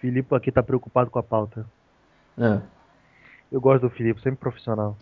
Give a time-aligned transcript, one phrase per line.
[0.00, 1.66] Filipe aqui tá preocupado com a pauta.
[2.38, 2.60] É.
[3.52, 4.96] Eu gosto do Filipe, sempre profissional.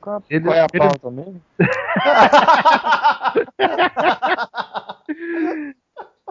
[0.00, 1.40] Qual, Ele- qual é a ele- pauta mesmo?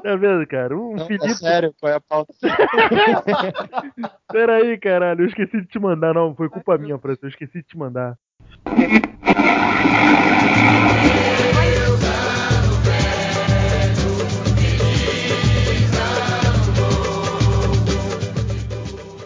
[0.03, 0.75] Tá vendo, cara?
[0.75, 1.35] Um Não, é Filipe.
[1.35, 2.33] sério, qual é a pauta?
[4.31, 6.33] Peraí, caralho, eu esqueci de te mandar, não.
[6.35, 7.19] Foi culpa minha, França.
[7.23, 8.17] Eu esqueci de te mandar.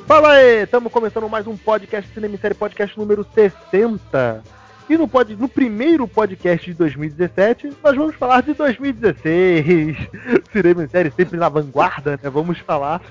[0.08, 4.44] Fala aí, estamos começando mais um podcast Cinema e Série Podcast número 60.
[4.88, 9.98] E no, pod, no primeiro podcast de 2017, nós vamos falar de 2016.
[10.54, 12.30] Cinema e Série sempre na vanguarda, né?
[12.30, 13.02] Vamos falar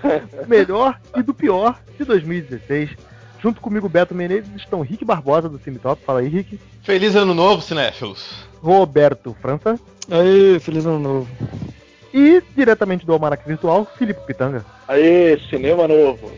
[0.41, 2.91] do melhor e do pior de 2016.
[3.43, 6.01] Junto comigo, Beto Menezes, estão Rick Barbosa do Cine Top.
[6.07, 6.61] Fala aí, Rick.
[6.85, 8.47] Feliz ano novo, cinéfilos.
[8.63, 9.81] Roberto França.
[10.09, 11.29] Aí, feliz ano novo.
[12.15, 14.65] E, diretamente do Almanac Virtual, Felipe Pitanga.
[14.87, 16.31] Aê, cinema novo.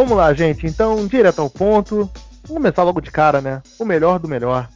[0.00, 0.66] Vamos lá, gente.
[0.66, 2.10] Então, direto ao ponto.
[2.44, 3.62] Vamos começar logo de cara, né?
[3.78, 4.66] O melhor do melhor.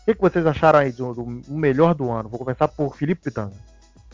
[0.00, 2.30] O que, que vocês acharam aí do, do o melhor do ano?
[2.30, 3.52] Vou começar por Felipe Pitanga.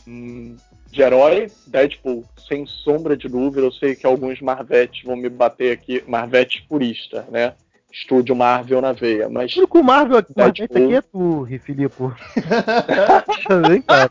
[0.08, 0.56] Hum,
[0.90, 3.64] de herói, Deadpool, sem sombra de dúvida.
[3.64, 7.52] Eu sei que alguns Marvetes vão me bater aqui, Marvetes purista, né?
[7.92, 10.66] Estúdio Marvel na veia, mas O único Marvel aqui, Deadpool.
[10.68, 11.94] Marvel aqui é tu, Filipe.
[13.68, 14.10] Vem cá.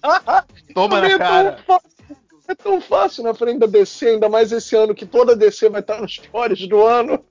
[0.73, 1.57] Toma na cara.
[2.47, 5.69] É tão fácil na frente da DC, ainda mais esse ano que toda a DC
[5.69, 7.23] vai estar nos piores do ano.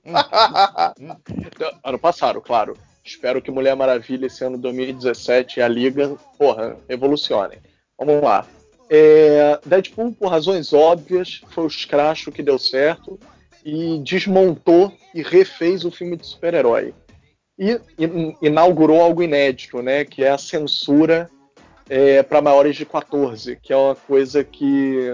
[1.83, 2.77] ano passado, claro.
[3.03, 7.59] Espero que Mulher Maravilha esse ano 2017 e a Liga, porra, revolucionem.
[7.97, 8.45] Vamos lá.
[8.89, 13.19] É, Deadpool, por razões óbvias, foi o escracho que deu certo
[13.63, 16.93] e desmontou e refez o filme de super-herói.
[17.57, 20.03] E in- inaugurou algo inédito, né?
[20.03, 21.29] Que é a censura
[22.27, 25.13] para maiores de 14, que é uma coisa que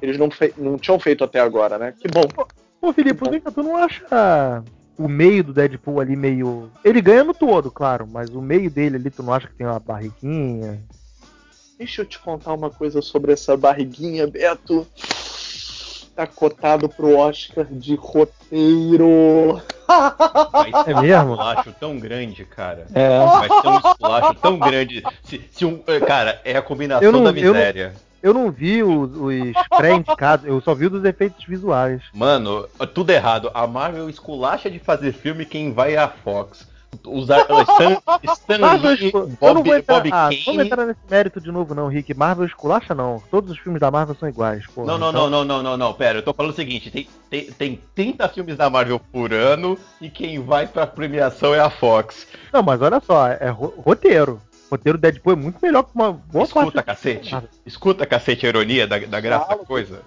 [0.00, 1.94] eles não, não tinham feito até agora, né?
[1.98, 2.26] Que bom.
[2.80, 4.62] Pô, Felipe, cá, tu não acha
[4.96, 6.70] o meio do Deadpool ali meio.
[6.84, 9.66] Ele ganha no todo, claro, mas o meio dele ali, tu não acha que tem
[9.66, 10.80] uma barriguinha?
[11.78, 14.86] Deixa eu te contar uma coisa sobre essa barriguinha, Beto.
[16.14, 19.62] Tá cotado pro Oscar de roteiro.
[20.52, 21.30] Vai ser É mesmo?
[21.30, 22.86] um esculacho tão grande, cara.
[22.94, 23.18] É.
[23.24, 25.02] Vai ser um esculacho tão grande.
[25.24, 27.94] Se, se um, eh, cara, é a combinação Eu não- da eu não- miséria.
[28.20, 32.02] Eu não vi os, os pré-indicados, eu só vi os efeitos visuais.
[32.12, 33.48] Mano, tudo errado.
[33.54, 36.66] A Marvel esculacha de fazer filme quem vai é a Fox.
[37.06, 37.98] Usar Stan,
[38.34, 40.42] Stan Marvel Lee, Bob, vou entrar, Bob ah, Kane.
[40.44, 42.12] vamos entrar nesse mérito de novo não, Rick.
[42.14, 43.22] Marvel esculacha não.
[43.30, 44.84] Todos os filmes da Marvel são iguais, pô.
[44.84, 47.44] Não, não, não, não, não, não, não, pera, eu tô falando o seguinte, tem, tem,
[47.52, 52.26] tem 30 filmes da Marvel por ano e quem vai pra premiação é a Fox.
[52.52, 54.40] Não, mas olha só, é ro- roteiro.
[54.70, 56.86] Roteiro Deadpool é muito melhor que uma boa Escuta, parte.
[56.86, 57.36] cacete.
[57.64, 60.02] Escuta, cacete, a ironia da, da graça da coisa.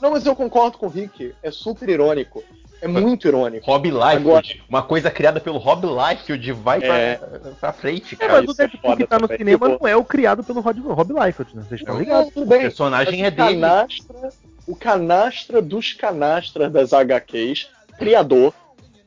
[0.00, 1.34] Não, mas eu concordo com o Rick.
[1.42, 2.42] É super irônico.
[2.82, 3.64] É muito irônico.
[3.66, 7.16] Rob Liefeld, uma coisa criada pelo Rob Liefeld vai pra, É.
[7.58, 8.32] pra frente, É, cara.
[8.34, 9.38] mas isso o Deadpool é que tá no também.
[9.38, 11.62] cinema Tipo- não é o criado pelo Rod, Rob Liefeld, né?
[11.66, 12.32] Vocês estão ligados?
[12.34, 12.60] tudo O bem.
[12.60, 13.60] personagem Mas é o dele.
[13.60, 14.28] canastra,
[14.66, 17.68] o canastra dos canastras das HQs,
[17.98, 18.52] criador,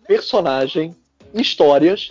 [0.08, 0.96] personagem,
[1.34, 2.10] histórias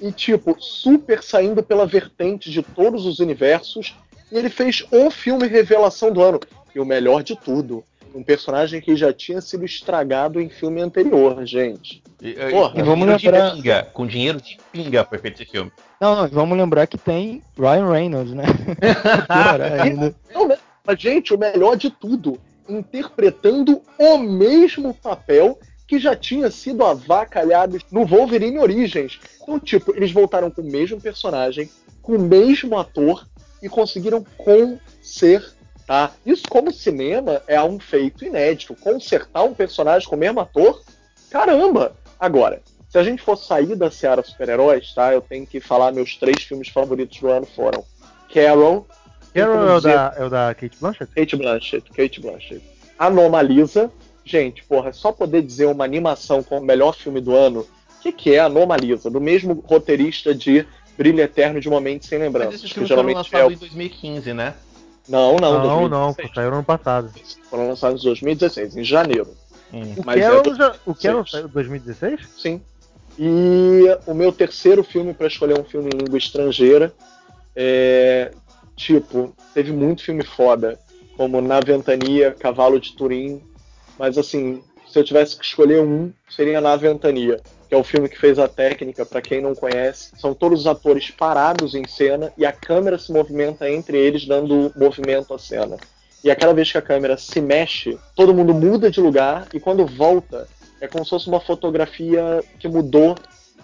[0.00, 3.94] e tipo super saindo pela vertente de todos os universos.
[4.30, 6.40] E ele fez um filme revelação do ano
[6.74, 11.44] e o melhor de tudo, um personagem que já tinha sido estragado em filme anterior,
[11.44, 12.02] gente.
[12.20, 12.78] E, Porra.
[12.78, 15.72] e vamos lembrar- de pinga, com dinheiro de pinga foi feito esse filme.
[16.00, 18.44] Não, não, vamos lembrar que tem Ryan Reynolds, né?
[20.34, 20.58] Não, né?
[20.84, 27.78] Mas, gente, o melhor de tudo, interpretando o mesmo papel que já tinha sido avacalhado
[27.90, 29.20] no Wolverine Origins.
[29.42, 31.68] Então, tipo, eles voltaram com o mesmo personagem,
[32.00, 33.26] com o mesmo ator
[33.62, 35.61] e conseguiram consertar.
[36.24, 38.74] Isso, como cinema, é um feito inédito.
[38.74, 40.82] Consertar um personagem com o mesmo ator,
[41.30, 41.94] caramba!
[42.18, 45.12] Agora, se a gente for sair da Seara Super-Heróis, tá?
[45.12, 47.84] Eu tenho que falar meus três filmes favoritos do ano foram
[48.32, 48.86] Carol,
[49.34, 51.12] Carol é o da, é o da Kate Blanchett?
[51.14, 52.62] Kate Blanchett, Kate Blanchett.
[52.98, 53.90] Anomalisa.
[54.24, 57.60] Gente, porra, é só poder dizer uma animação com o melhor filme do ano.
[57.60, 59.10] O que, que é Anomalisa?
[59.10, 60.66] Do mesmo roteirista de
[60.96, 62.54] Brilho Eterno de Uma Mente Sem Mas Lembranças.
[62.56, 63.64] esses Que filmes foram geralmente é lançados o...
[63.64, 64.54] em 2015, né?
[65.08, 66.34] Não, não, Não, não, 2016.
[66.34, 67.10] saiu no ano passado.
[67.50, 69.34] Foram lançados em 2016, em janeiro.
[69.72, 71.30] O Mas é Carol, do- já, o Carol Seis.
[71.30, 72.20] saiu em 2016?
[72.38, 72.60] Sim.
[73.18, 76.92] E o meu terceiro filme para escolher um filme em língua estrangeira
[77.54, 78.32] é.
[78.74, 80.78] Tipo, teve muito filme foda,
[81.16, 83.42] como Na Ventania, Cavalo de Turim.
[83.98, 84.62] Mas assim,
[84.92, 88.38] se eu tivesse que escolher um, seria Na Ventania, que é o filme que fez
[88.38, 90.10] a técnica, para quem não conhece.
[90.18, 94.70] São todos os atores parados em cena e a câmera se movimenta entre eles, dando
[94.76, 95.78] movimento à cena.
[96.22, 99.58] E a cada vez que a câmera se mexe, todo mundo muda de lugar e
[99.58, 100.46] quando volta,
[100.78, 103.14] é como se fosse uma fotografia que mudou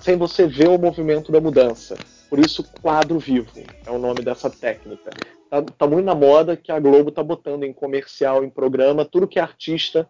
[0.01, 1.99] sem você ver o movimento da mudança.
[2.31, 3.51] Por isso, quadro vivo
[3.85, 5.11] é o nome dessa técnica.
[5.51, 9.29] Tá, tá muito na moda que a Globo tá botando em comercial, em programa, tudo
[9.29, 10.09] que é artista,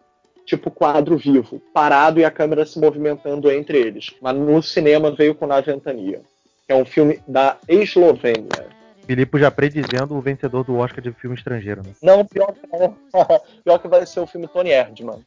[0.49, 4.11] tipo quadro vivo, parado e a câmera se movimentando entre eles.
[4.19, 6.21] Mas no cinema veio com Na Ventania,
[6.65, 8.67] que é um filme da Eslovênia.
[9.05, 11.81] Filipe já predizendo o vencedor do Oscar de filme estrangeiro.
[11.83, 11.93] Né?
[12.01, 12.95] Não, pior que não.
[13.63, 15.23] pior que vai ser o filme Tony Erdmann.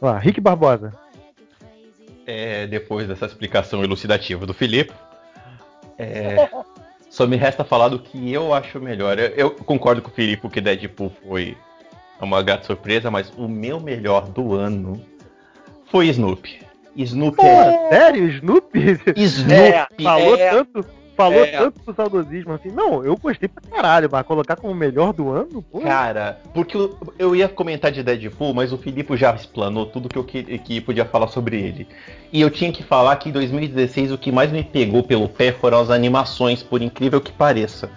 [0.00, 0.92] Lá, Rick Barbosa.
[2.26, 4.92] É, depois dessa explicação elucidativa do Filipe,
[5.96, 6.48] é,
[7.08, 9.18] só me resta falar do que eu acho melhor.
[9.18, 11.56] Eu, eu concordo com o Filipe que Deadpool foi
[12.24, 15.00] uma grata surpresa, mas o meu melhor do ano
[15.90, 16.60] foi Snoopy.
[16.96, 17.88] Snoopy Pô, é...
[17.90, 18.28] Sério?
[18.28, 19.00] Snoopy?
[19.16, 19.52] Snoopy.
[19.52, 20.50] É, falou é...
[20.50, 20.86] tanto
[21.16, 21.46] falou é.
[21.46, 22.70] tanto pro saudosismo assim.
[22.70, 25.80] Não, eu gostei pra caralho, mas colocar como o melhor do ano, pô.
[25.80, 30.18] Cara, porque eu, eu, ia comentar de Deadpool, mas o Filipe já explanou tudo que
[30.18, 31.88] eu que, que podia falar sobre ele.
[32.32, 35.52] E eu tinha que falar que em 2016 o que mais me pegou pelo pé
[35.52, 37.90] foram as animações, por incrível que pareça.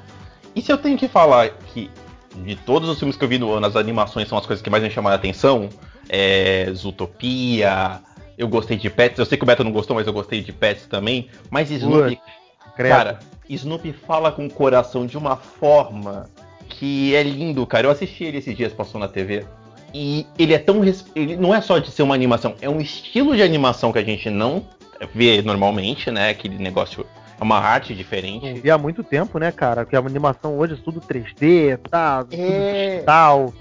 [0.56, 1.92] E se eu tenho que falar que
[2.38, 4.70] de todos os filmes que eu vi no ano, as animações são as coisas que
[4.70, 5.70] mais me chamaram a atenção,
[6.08, 8.02] é Zootopia,
[8.38, 10.54] eu gostei de Pets, eu sei que o Beto não gostou, mas eu gostei de
[10.54, 12.20] Pets também, mas Snoopy.
[12.78, 16.30] Cara, Snoopy fala com o coração de uma forma
[16.70, 17.88] que é lindo, cara.
[17.88, 19.46] Eu assisti ele esses dias, passou na TV.
[19.94, 20.82] E ele é tão.
[21.16, 24.04] Ele não é só de ser uma animação, é um estilo de animação que a
[24.04, 24.66] gente não
[25.14, 26.30] vê normalmente, né?
[26.30, 27.06] Aquele negócio.
[27.40, 28.54] É uma arte diferente.
[28.54, 29.84] Não vi há muito tempo, né, cara?
[29.84, 32.24] Porque a animação hoje é tudo 3D, tá?
[32.24, 33.02] Tudo é...
[33.06, 33.54] tal.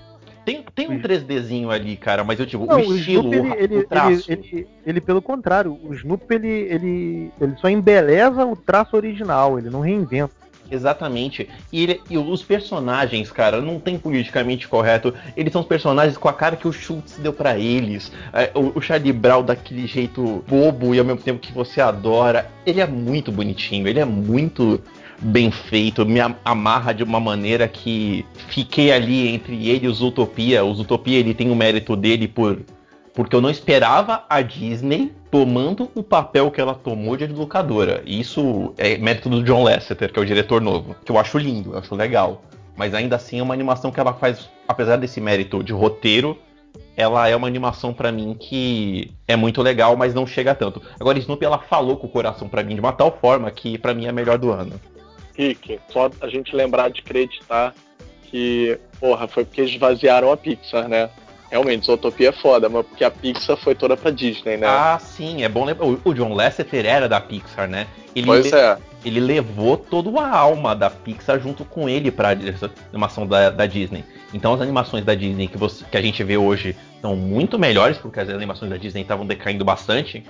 [0.45, 3.79] Tem, tem um 3Dzinho ali, cara, mas eu digo, não, o estilo, o, ele, ele,
[3.81, 4.33] o traço.
[4.33, 9.59] Ele, ele, ele, pelo contrário, o Snoopy ele, ele, ele só embeleza o traço original,
[9.59, 10.33] ele não reinventa.
[10.71, 11.49] Exatamente.
[11.73, 15.15] E, ele, e, os personagens, cara, não tem politicamente correto.
[15.37, 18.13] Eles são os personagens com a cara que o Schultz deu para eles.
[18.33, 22.51] É, o, o, Charlie Brown daquele jeito bobo e ao mesmo tempo que você adora.
[22.67, 24.81] Ele é muito bonitinho, ele é muito
[25.21, 30.65] bem feito, me amarra de uma maneira que fiquei ali entre ele e os Utopia.
[30.65, 32.61] Os Utopia ele tem o mérito dele por
[33.19, 38.01] porque eu não esperava a Disney tomando o papel que ela tomou de educadora.
[38.07, 41.37] E isso é mérito do John Lasseter, que é o diretor novo, que eu acho
[41.37, 42.45] lindo, eu acho legal.
[42.77, 46.39] Mas ainda assim é uma animação que ela faz, apesar desse mérito de roteiro,
[46.97, 50.81] ela é uma animação para mim que é muito legal, mas não chega tanto.
[51.01, 53.95] Agora Snoopy ela falou com o coração para mim de uma tal forma que para
[53.95, 54.81] mim é a melhor do ano.
[55.37, 57.75] Rick, só a gente lembrar de acreditar
[58.23, 61.11] que, porra, foi porque esvaziaram a Pixar, né?
[61.51, 64.67] Realmente, Zootopia é foda, mas porque a Pixar foi toda pra Disney, né?
[64.67, 65.87] Ah, sim, é bom lembrar.
[65.87, 67.87] O John Lasseter era da Pixar, né?
[68.15, 68.77] Ele pois é.
[69.05, 72.37] Ele levou toda a alma da Pixar junto com ele pra
[72.91, 74.05] animação da, da Disney.
[74.35, 77.97] Então as animações da Disney que, você, que a gente vê hoje são muito melhores,
[77.97, 80.25] porque as animações da Disney estavam decaindo bastante.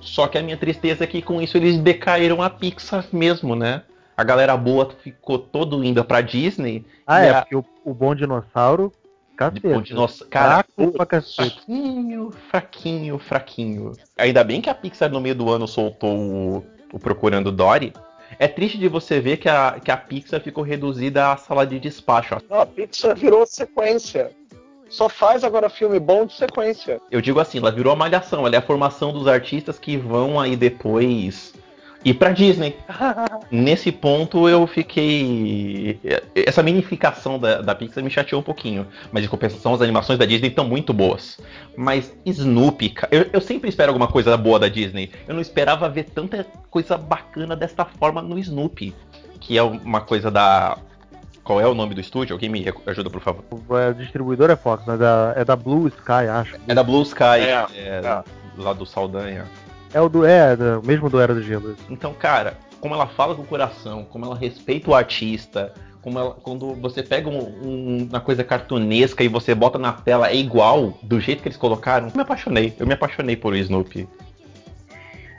[0.00, 3.82] Só que a minha tristeza é que com isso eles decaíram a Pixar mesmo, né?
[4.16, 6.84] a galera boa ficou todo indo pra Disney.
[7.06, 7.42] Ah, é, a...
[7.42, 8.92] porque o, o Bom Dinossauro.
[9.36, 9.60] Cacete.
[9.60, 10.30] Bom dinossauro.
[10.30, 10.64] Cara,
[11.36, 13.92] fraquinho, fraquinho, fraquinho.
[14.16, 17.92] Ainda bem que a Pixar no meio do ano soltou o, o Procurando Dory.
[18.38, 21.78] É triste de você ver que a, que a Pixar ficou reduzida à sala de
[21.78, 22.36] despacho.
[22.48, 24.32] Não, a Pixar virou sequência.
[24.88, 27.00] Só faz agora filme bom de sequência.
[27.10, 30.38] Eu digo assim, ela virou a malhação, ela é a formação dos artistas que vão
[30.38, 31.52] aí depois
[32.04, 32.76] e para Disney.
[33.50, 35.98] Nesse ponto eu fiquei.
[36.34, 38.86] Essa minificação da, da Pixar me chateou um pouquinho.
[39.10, 41.40] Mas em compensação, as animações da Disney estão muito boas.
[41.76, 45.10] Mas Snoopy, eu, eu, sempre espero alguma coisa boa da Disney.
[45.26, 48.94] Eu não esperava ver tanta coisa bacana desta forma no Snoopy.
[49.40, 50.76] Que é uma coisa da.
[51.42, 52.34] Qual é o nome do estúdio?
[52.34, 53.44] Alguém me ajuda, por favor.
[53.70, 56.56] A distribuidora é Fox, mas é, é da Blue Sky, acho.
[56.66, 58.24] É da Blue Sky, é, é, é.
[58.56, 59.44] lá do Saldanha.
[59.94, 60.26] É o do.
[60.26, 61.76] É, do, mesmo do Era do Gelo.
[61.88, 65.72] Então, cara, como ela fala com o coração, como ela respeita o artista,
[66.02, 70.28] como ela, quando você pega um, um, uma coisa cartunesca e você bota na tela,
[70.28, 72.74] é igual, do jeito que eles colocaram, eu me apaixonei.
[72.78, 74.08] Eu me apaixonei por Snoopy.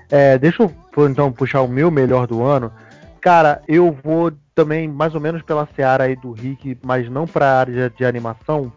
[0.10, 0.74] É, deixa eu
[1.10, 2.72] então puxar o meu melhor do ano.
[3.20, 7.60] Cara, eu vou também mais ou menos pela seara aí do Rick, mas não pra
[7.60, 8.72] área de animação.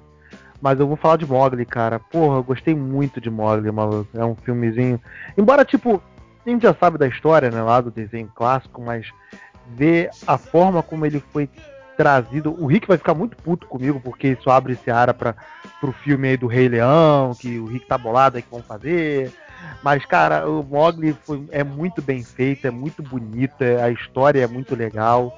[0.61, 1.99] Mas eu vou falar de Mogli, cara.
[1.99, 4.09] Porra, eu gostei muito de Mogli, maluco.
[4.15, 5.01] É um filmezinho.
[5.37, 6.03] Embora, tipo,
[6.45, 9.07] a gente já sabe da história, né, lá do desenho clássico, mas
[9.69, 11.49] ver a forma como ele foi
[11.97, 12.55] trazido.
[12.59, 15.35] O Rick vai ficar muito puto comigo, porque isso abre esse ara para
[15.81, 19.33] pro filme aí do Rei Leão, que o Rick tá bolado aí que vão fazer.
[19.83, 24.43] Mas, cara, o Mogli foi, é muito bem feito, é muito bonito, é, a história
[24.43, 25.37] é muito legal.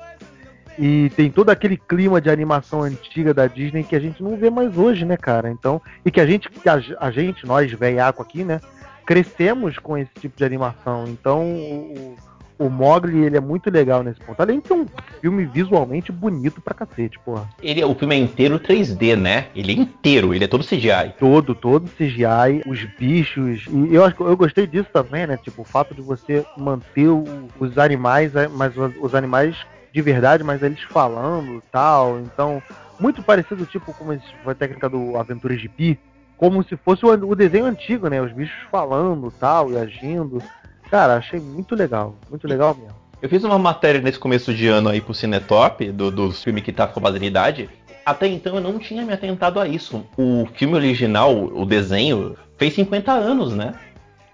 [0.78, 4.50] E tem todo aquele clima de animação antiga da Disney que a gente não vê
[4.50, 5.50] mais hoje, né, cara?
[5.50, 8.60] Então, e que a gente, a, a gente nós, velhaco aqui, né,
[9.04, 11.04] crescemos com esse tipo de animação.
[11.08, 12.16] Então, o,
[12.60, 14.40] o Mogli, ele é muito legal nesse ponto.
[14.40, 14.86] Além de ser um
[15.20, 17.48] filme visualmente bonito pra cacete, porra.
[17.62, 19.46] Ele, o filme é inteiro 3D, né?
[19.56, 21.14] Ele é inteiro, ele é todo CGI.
[21.18, 23.66] Todo, todo CGI, os bichos.
[23.66, 25.38] E eu, eu gostei disso também, né?
[25.38, 27.24] Tipo, o fato de você manter o,
[27.58, 29.56] os animais, é, mas os, os animais
[29.92, 32.20] de verdade, mas eles falando tal.
[32.20, 32.62] Então,
[32.98, 35.98] muito parecido, tipo, como a técnica do Aventuras de Pi,
[36.36, 38.20] como se fosse o, desenho antigo, né?
[38.20, 40.42] Os bichos falando tal e agindo.
[40.90, 42.98] Cara, achei muito legal, muito legal mesmo.
[43.20, 46.72] Eu fiz uma matéria nesse começo de ano aí pro Cinetop, do, dos filmes que
[46.72, 47.68] tá com base idade.
[48.04, 50.04] Até então eu não tinha me atentado a isso.
[50.16, 53.74] O filme original, o desenho, fez 50 anos, né?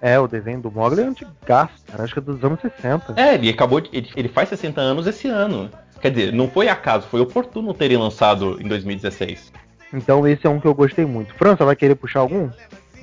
[0.06, 2.04] É, o desenho do Mogli é antigaço, cara.
[2.04, 3.14] Acho que é dos anos 60.
[3.16, 5.68] É, ele acabou de, ele, ele faz 60 anos esse ano.
[6.00, 9.52] Quer dizer, não foi acaso, foi oportuno terem lançado em 2016.
[9.92, 11.34] Então esse é um que eu gostei muito.
[11.34, 12.48] França, vai querer puxar algum?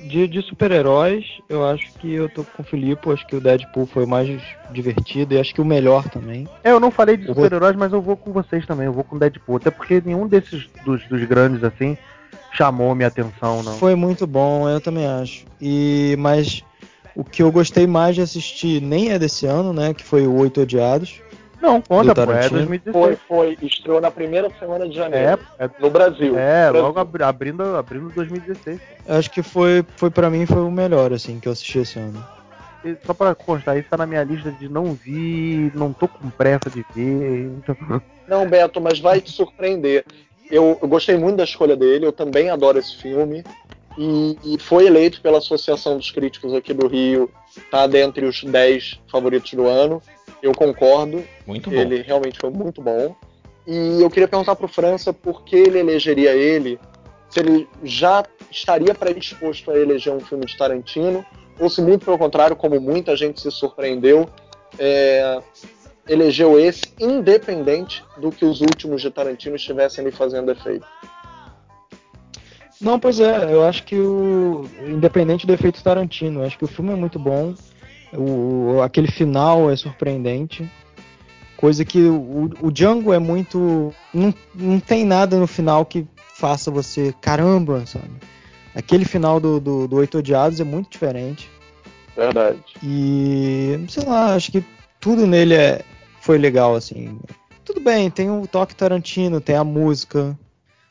[0.00, 3.84] De, de super-heróis, eu acho que eu tô com o Filipe, acho que o Deadpool
[3.84, 6.48] foi o mais divertido e acho que o melhor também.
[6.62, 9.16] É, eu não falei de super-heróis, mas eu vou com vocês também, eu vou com
[9.16, 11.98] o Deadpool, até porque nenhum desses dos, dos grandes assim
[12.52, 13.76] chamou minha atenção, não.
[13.76, 15.44] Foi muito bom, eu também acho.
[15.60, 16.62] E mas
[17.14, 20.36] o que eu gostei mais de assistir nem é desse ano, né, que foi o
[20.36, 21.20] Oito Odiados.
[21.64, 22.92] Não, conta, pô, é 2016.
[22.92, 23.58] Foi, foi.
[23.62, 25.40] Estreou na primeira semana de janeiro.
[25.58, 26.38] É, é no Brasil.
[26.38, 26.82] É, Brasil.
[26.82, 28.78] logo abrindo, abrindo 2016.
[29.08, 32.22] Acho que foi, foi para mim foi o melhor, assim, que eu assisti esse ano.
[32.84, 36.28] E só pra constar, isso tá na minha lista de não vi, não tô com
[36.28, 37.46] pressa de ver.
[37.56, 37.76] Então...
[38.26, 40.02] Não, Beto, mas vai te surpreender.
[40.50, 43.44] Eu, eu gostei muito da escolha dele, eu também adoro esse filme.
[43.96, 47.30] E, e, foi eleito pela Associação dos Críticos aqui do Rio,
[47.70, 50.02] tá dentre os 10 favoritos do ano.
[50.42, 51.24] Eu concordo.
[51.46, 51.76] Muito bom.
[51.76, 53.14] Ele realmente foi muito bom.
[53.66, 56.78] E eu queria perguntar para o França por que ele elegeria ele,
[57.30, 61.24] se ele já estaria predisposto a eleger um filme de Tarantino,
[61.58, 64.28] ou se muito pelo contrário, como muita gente se surpreendeu,
[64.78, 65.40] é,
[66.06, 70.86] elegeu esse, independente do que os últimos de Tarantino estivessem lhe fazendo efeito.
[72.80, 74.68] Não, pois é, eu acho que o.
[74.86, 77.54] Independente do efeito Tarantino, eu acho que o filme é muito bom.
[78.12, 80.70] O, aquele final é surpreendente.
[81.56, 83.92] Coisa que o, o Django é muito.
[84.12, 87.14] Não, não tem nada no final que faça você.
[87.20, 88.10] Caramba, sabe?
[88.74, 91.48] Aquele final do, do, do Oito Odiados é muito diferente.
[92.16, 92.58] Verdade.
[92.82, 93.84] E.
[93.88, 94.64] sei lá, acho que
[95.00, 95.82] tudo nele é,
[96.20, 97.18] foi legal, assim.
[97.64, 100.38] Tudo bem, tem o toque Tarantino, tem a música,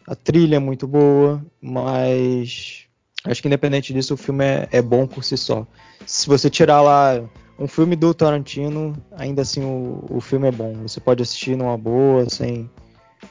[0.08, 2.86] a trilha é muito boa, mas
[3.26, 5.66] acho que independente disso o filme é, é bom por si só
[6.06, 7.22] se você tirar lá
[7.58, 10.74] um filme do Tarantino, ainda assim o, o filme é bom.
[10.84, 12.70] Você pode assistir numa boa, sem,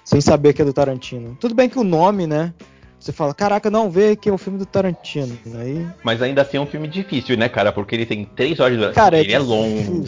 [0.04, 1.36] sem saber que é do Tarantino.
[1.40, 2.52] Tudo bem que o nome, né?
[2.98, 5.36] Você fala, caraca, não, vê que é um filme do Tarantino.
[5.56, 5.86] Aí...
[6.04, 7.72] Mas ainda assim é um filme difícil, né, cara?
[7.72, 10.04] Porque ele tem três horas de Cara, ele é, é longo.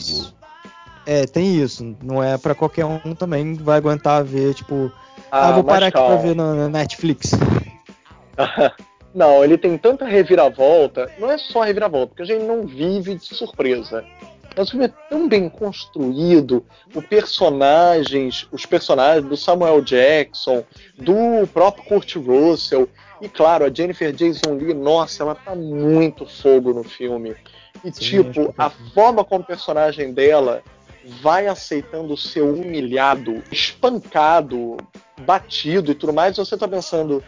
[1.07, 1.97] É, tem isso.
[2.03, 4.91] Não é para qualquer um também vai aguentar ver, tipo,
[5.31, 7.33] ah, ah vou parar aqui pra ver na, na Netflix.
[9.15, 11.09] Não, ele tem tanta reviravolta.
[11.19, 14.05] Não é só reviravolta, porque a gente não vive de surpresa.
[14.57, 20.65] Mas o filme é tão bem construído, os personagens, os personagens do Samuel Jackson,
[20.97, 22.89] do próprio Kurt Russell,
[23.21, 27.35] e claro, a Jennifer Jason Lee, nossa, ela tá muito fogo no filme.
[27.85, 30.63] E Sim, tipo, a forma como o personagem dela
[31.21, 34.77] vai aceitando ser humilhado, espancado,
[35.21, 37.23] batido e tudo mais, você tá pensando,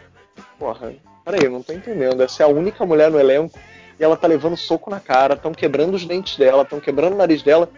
[0.59, 0.93] porra,
[1.27, 2.23] Peraí, eu não tô entendendo.
[2.23, 3.59] Essa é a única mulher no elenco
[3.99, 7.17] e ela tá levando soco na cara, estão quebrando os dentes dela, estão quebrando o
[7.17, 7.69] nariz dela.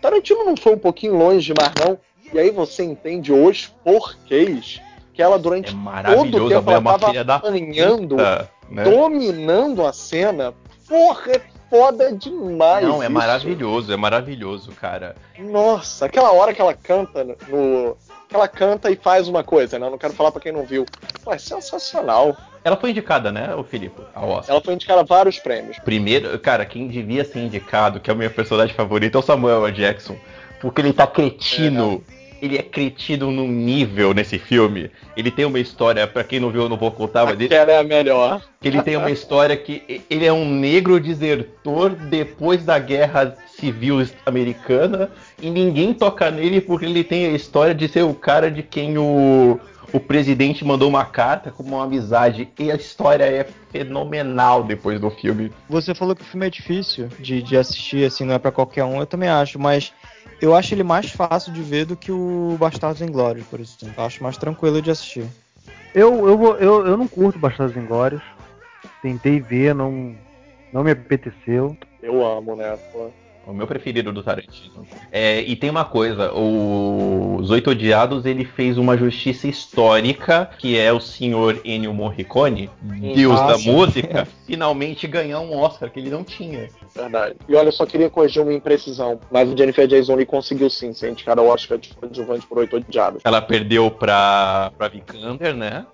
[0.00, 1.98] Tarantino não foi um pouquinho longe demais, não.
[2.32, 4.80] E aí você entende os porquês
[5.12, 8.82] que ela durante é todo o tempo ela é tava apanhando, né?
[8.82, 10.54] dominando a cena.
[10.88, 12.86] Porra, é foda demais.
[12.86, 13.14] Não, é isso.
[13.14, 15.16] maravilhoso, é maravilhoso, cara.
[15.38, 17.96] Nossa, aquela hora que ela canta no.
[18.28, 19.86] Que ela canta e faz uma coisa, né?
[19.86, 20.84] Eu não quero falar pra quem não viu.
[21.22, 22.36] Pô, é sensacional.
[22.64, 24.02] Ela foi indicada, né, o Filipe?
[24.48, 25.78] Ela foi indicada a vários prêmios.
[25.78, 29.70] Primeiro, cara, quem devia ser indicado, que é o meu personagem favorito, é o Samuel
[29.70, 30.16] Jackson.
[30.60, 32.02] Porque ele tá cretino.
[32.08, 34.90] É, ele é cretino num nível nesse filme.
[35.16, 37.78] Ele tem uma história, para quem não viu, eu não vou contar, mas ele, é
[37.78, 38.42] a melhor.
[38.60, 44.06] Que ele tem uma história que ele é um negro desertor depois da guerra civil
[44.24, 48.62] americana e ninguém toca nele porque ele tem a história de ser o cara de
[48.62, 49.58] quem o,
[49.92, 52.48] o presidente mandou uma carta com uma amizade.
[52.58, 55.52] E a história é fenomenal depois do filme.
[55.68, 58.84] Você falou que o filme é difícil de, de assistir, assim, não é para qualquer
[58.84, 59.92] um, eu também acho, mas
[60.40, 63.94] eu acho ele mais fácil de ver do que o Bastardos Inglórios, por exemplo.
[63.96, 65.26] Eu acho mais tranquilo de assistir.
[65.94, 68.22] Eu, eu, vou, eu, eu não curto Bastardos Inglórios.
[69.00, 70.14] Tentei ver, não,
[70.72, 71.76] não me apeteceu.
[72.02, 72.76] Eu amo, né?
[72.92, 73.10] Pô.
[73.46, 74.84] O meu preferido do Tarantino.
[75.12, 80.76] É, e tem uma coisa, o Os Oito Odiados ele fez uma justiça histórica, que
[80.76, 83.70] é o senhor Ennio Morricone, deus Ah, da sim.
[83.70, 86.68] música, finalmente ganhar um Oscar que ele não tinha.
[86.92, 87.36] Verdade.
[87.48, 89.20] E olha, eu só queria corrigir uma imprecisão.
[89.30, 92.76] Mas o Jennifer Jason Lee conseguiu sim ser indicada ao Oscar de coadjuvante por oito
[92.76, 93.22] odiados.
[93.24, 95.86] Ela perdeu pra, pra Vikander, né?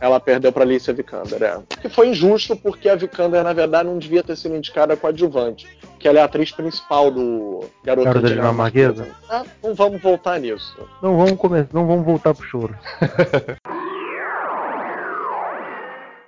[0.00, 1.58] Ela perdeu pra Alicia Vikander, é.
[1.80, 5.66] Que foi injusto, porque a Vikander, na verdade, não devia ter sido indicada coadjuvante.
[6.00, 9.06] Que ela é a atriz principal do Garota, Garota de Dinamarquesa.
[9.28, 10.74] Ah, não vamos voltar nisso.
[11.02, 12.74] Não vamos começar, não vamos voltar pro choro.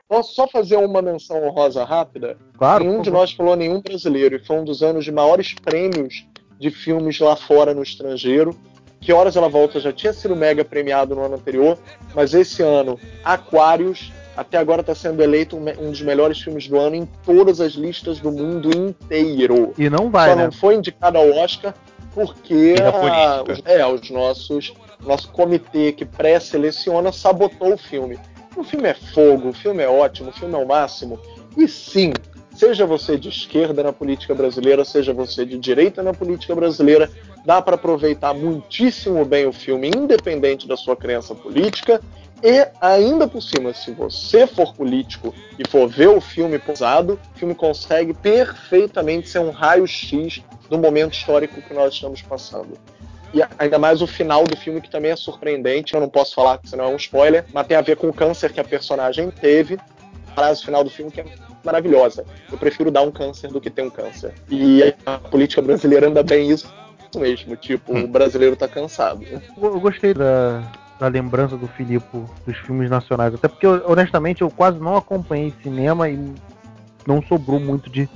[0.06, 2.36] Posso só fazer uma menção honrosa rápida?
[2.58, 2.84] Claro.
[2.84, 6.26] Nenhum de nós falou nenhum brasileiro, e foi um dos anos de maiores prêmios
[6.58, 8.54] de filmes lá fora no estrangeiro.
[9.00, 11.78] Que Horas Ela Volta já tinha sido mega premiado no ano anterior,
[12.14, 16.96] mas esse ano, Aquários, até agora está sendo eleito um dos melhores filmes do ano
[16.96, 19.72] em todas as listas do mundo inteiro.
[19.78, 20.44] E não vai, Só né?
[20.44, 21.74] não foi indicado ao Oscar
[22.14, 24.72] porque a- os, é, os nossos
[25.04, 28.18] nosso comitê que pré-seleciona sabotou o filme.
[28.56, 31.18] O filme é fogo, o filme é ótimo, o filme é o máximo.
[31.56, 32.12] E sim,
[32.54, 37.10] seja você de esquerda na política brasileira, seja você de direita na política brasileira,
[37.44, 42.00] dá para aproveitar muitíssimo bem o filme, independente da sua crença política.
[42.42, 47.38] E ainda por cima, se você for político e for ver o filme posado, o
[47.38, 52.76] filme consegue perfeitamente ser um raio-x do momento histórico que nós estamos passando.
[53.32, 55.94] E ainda mais o final do filme, que também é surpreendente.
[55.94, 58.52] Eu não posso falar, senão é um spoiler, mas tem a ver com o câncer
[58.52, 59.78] que a personagem teve.
[60.30, 61.24] A frase final do filme que é
[61.64, 62.24] maravilhosa.
[62.50, 64.34] Eu prefiro dar um câncer do que ter um câncer.
[64.50, 66.70] E a política brasileira anda bem isso
[67.16, 67.56] mesmo.
[67.56, 69.24] Tipo, o brasileiro tá cansado.
[69.60, 70.62] Eu gostei da,
[71.02, 73.34] da lembrança do Filipe dos filmes nacionais.
[73.34, 76.32] Até porque, honestamente, eu quase não acompanhei cinema e
[77.04, 78.08] não sobrou muito de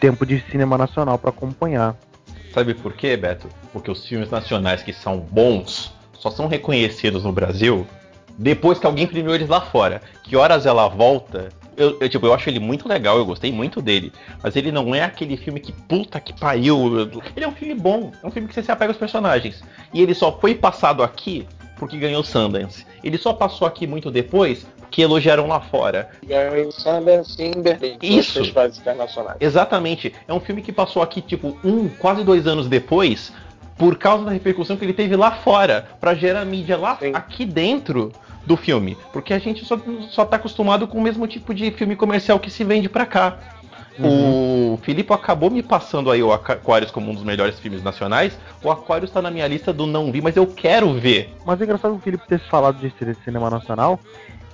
[0.00, 1.94] tempo de cinema nacional para acompanhar.
[2.54, 3.48] Sabe por quê, Beto?
[3.70, 7.86] Porque os filmes nacionais que são bons só são reconhecidos no Brasil
[8.38, 10.00] depois que alguém premiou eles lá fora.
[10.22, 11.50] Que horas ela volta?
[11.76, 14.10] Eu, eu, tipo, eu acho ele muito legal, eu gostei muito dele.
[14.42, 17.10] Mas ele não é aquele filme que puta que pariu.
[17.36, 19.62] Ele é um filme bom, é um filme que você se apega aos personagens.
[19.92, 22.86] E ele só foi passado aqui porque ganhou Sundance.
[23.02, 26.10] Ele só passou aqui muito depois que elogiaram lá fora.
[26.24, 27.98] Ganhou Sundance em Berlim.
[28.02, 28.34] Isso.
[28.34, 29.36] festivais internacionais.
[29.40, 30.14] Exatamente.
[30.26, 33.32] É um filme que passou aqui, tipo, um, quase dois anos depois,
[33.76, 37.12] por causa da repercussão que ele teve lá fora, pra gerar mídia lá Sim.
[37.14, 38.12] aqui dentro
[38.46, 38.96] do filme.
[39.12, 42.50] Porque a gente só, só tá acostumado com o mesmo tipo de filme comercial que
[42.50, 43.38] se vende pra cá.
[44.02, 48.38] O Filipe acabou me passando aí o Aquarius como um dos melhores filmes nacionais.
[48.62, 51.34] O Aquarius tá na minha lista do não vi, mas eu quero ver.
[51.44, 53.98] Mas é engraçado o Felipe ter falado de de cinema nacional,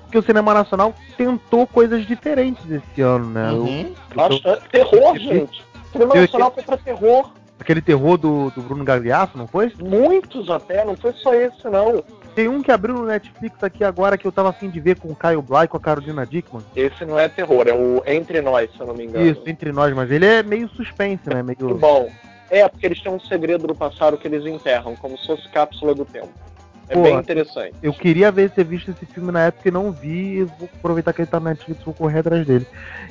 [0.02, 3.50] porque o cinema nacional tentou coisas diferentes esse ano, né?
[3.50, 3.94] Eu- Uhum.
[4.14, 4.68] Bastante.
[4.70, 5.64] Terror, gente.
[5.92, 7.30] Cinema Eu- nacional foi pra terror.
[7.60, 9.72] aquele terror do, do Bruno Gagliasso, não foi?
[9.80, 12.02] Muitos até, não foi só esse, não.
[12.34, 15.08] Tem um que abriu no Netflix aqui agora que eu tava afim de ver com
[15.08, 16.64] o Caio Blay e com a Carolina Dickman.
[16.74, 19.26] Esse não é terror, é o Entre Nós, se eu não me engano.
[19.26, 21.42] Isso, entre nós, mas ele é meio suspense, né?
[21.54, 21.76] Que Meio.
[21.76, 22.10] bom.
[22.50, 25.94] É, porque eles têm um segredo do passado que eles enterram, como se fosse cápsula
[25.94, 26.28] do tempo.
[26.88, 27.74] É Pô, bem interessante.
[27.82, 30.40] Eu queria ver ter visto esse filme na época e não vi.
[30.40, 32.66] e Vou aproveitar que ele tá na Netflix e vou correr atrás dele.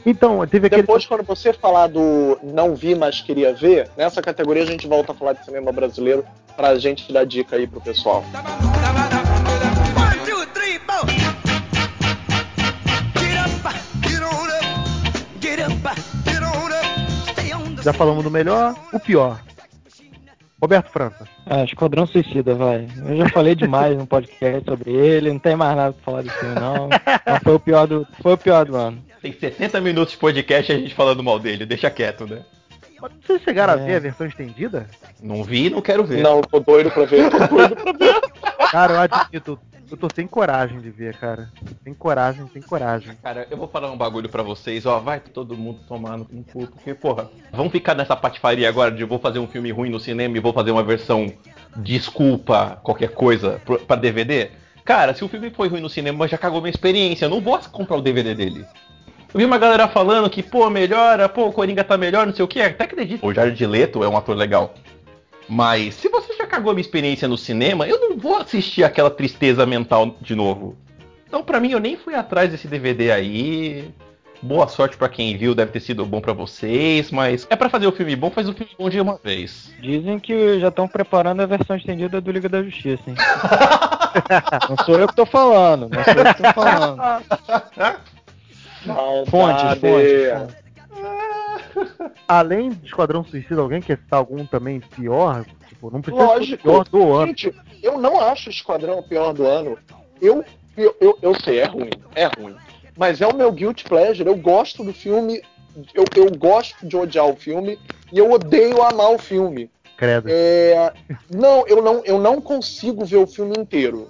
[0.06, 0.84] Então, teve aquele.
[0.84, 5.14] Depois, quando você falar do não vi, mas queria ver, nessa categoria a gente volta
[5.14, 6.24] a falar de cinema brasileiro
[6.56, 8.24] pra gente dar dica aí pro pessoal.
[8.34, 9.11] One,
[17.84, 19.40] Já falamos do melhor, o pior.
[20.62, 21.28] Roberto França.
[21.48, 22.88] Ah, Esquadrão Suicida, vai.
[23.04, 26.38] Eu já falei demais no podcast sobre ele, não tem mais nada pra falar desse
[26.38, 26.88] filme, não.
[27.26, 29.04] Mas foi o pior do, foi o pior do ano.
[29.22, 32.44] Tem 60 minutos de podcast e a gente falando mal dele, deixa quieto, né?
[33.02, 33.86] Mas Vocês chegaram a É.
[33.88, 34.88] ver a versão estendida?
[35.22, 36.22] Não vi, não quero ver.
[36.22, 38.22] Não, tô doido pra ver, tô doido pra ver.
[38.72, 39.60] Cara, eu admito,
[39.92, 41.52] eu tô sem coragem de ver, cara.
[41.84, 43.16] Sem coragem, sem coragem.
[43.22, 46.44] Cara, eu vou falar um bagulho pra vocês, ó, vai todo mundo tomar no no
[46.44, 50.00] cu, porque, porra, vamos ficar nessa patifaria agora de vou fazer um filme ruim no
[50.00, 51.32] cinema e vou fazer uma versão
[51.76, 54.50] desculpa qualquer coisa pra DVD?
[54.86, 57.60] Cara, se o filme foi ruim no cinema, já cagou minha experiência, eu não vou
[57.72, 58.66] comprar o DVD dele.
[59.34, 62.44] Eu vi uma galera falando que, pô, melhora, pô, o Coringa tá melhor, não sei
[62.44, 62.62] o que.
[62.62, 63.26] Até acredito.
[63.26, 64.74] O Jared Leto é um ator legal.
[65.48, 69.66] Mas se você cagou a minha experiência no cinema, eu não vou assistir aquela tristeza
[69.66, 70.76] mental de novo.
[71.26, 73.90] Então, pra mim, eu nem fui atrás desse DVD aí.
[74.42, 77.86] Boa sorte pra quem viu, deve ter sido bom pra vocês, mas é pra fazer
[77.88, 79.72] o filme bom, faz o filme bom de uma vez.
[79.80, 83.16] Dizem que já estão preparando a versão estendida do Liga da Justiça, hein?
[84.68, 86.98] não sou eu que tô falando, não sou eu que tô falando.
[87.78, 88.00] Fontes,
[88.86, 89.30] Maldade.
[89.30, 90.61] fontes, fontes.
[92.28, 95.46] Além de Esquadrão Suicida, alguém quer citar algum também pior?
[95.68, 96.64] Tipo, não precisa ser o Lógico.
[96.64, 97.28] pior do ano.
[97.28, 99.78] Gente, eu não acho Esquadrão o pior do ano.
[100.22, 100.44] Eu,
[100.78, 102.56] eu, eu, eu sei, é ruim, é ruim.
[102.98, 104.28] Mas é o meu guilty pleasure.
[104.28, 105.42] Eu gosto do filme.
[105.94, 107.80] Eu, eu gosto de odiar o filme
[108.12, 109.70] e eu odeio amar o filme.
[109.96, 110.28] Credo.
[110.30, 110.92] É,
[111.30, 114.10] não, eu não, eu não consigo ver o filme inteiro.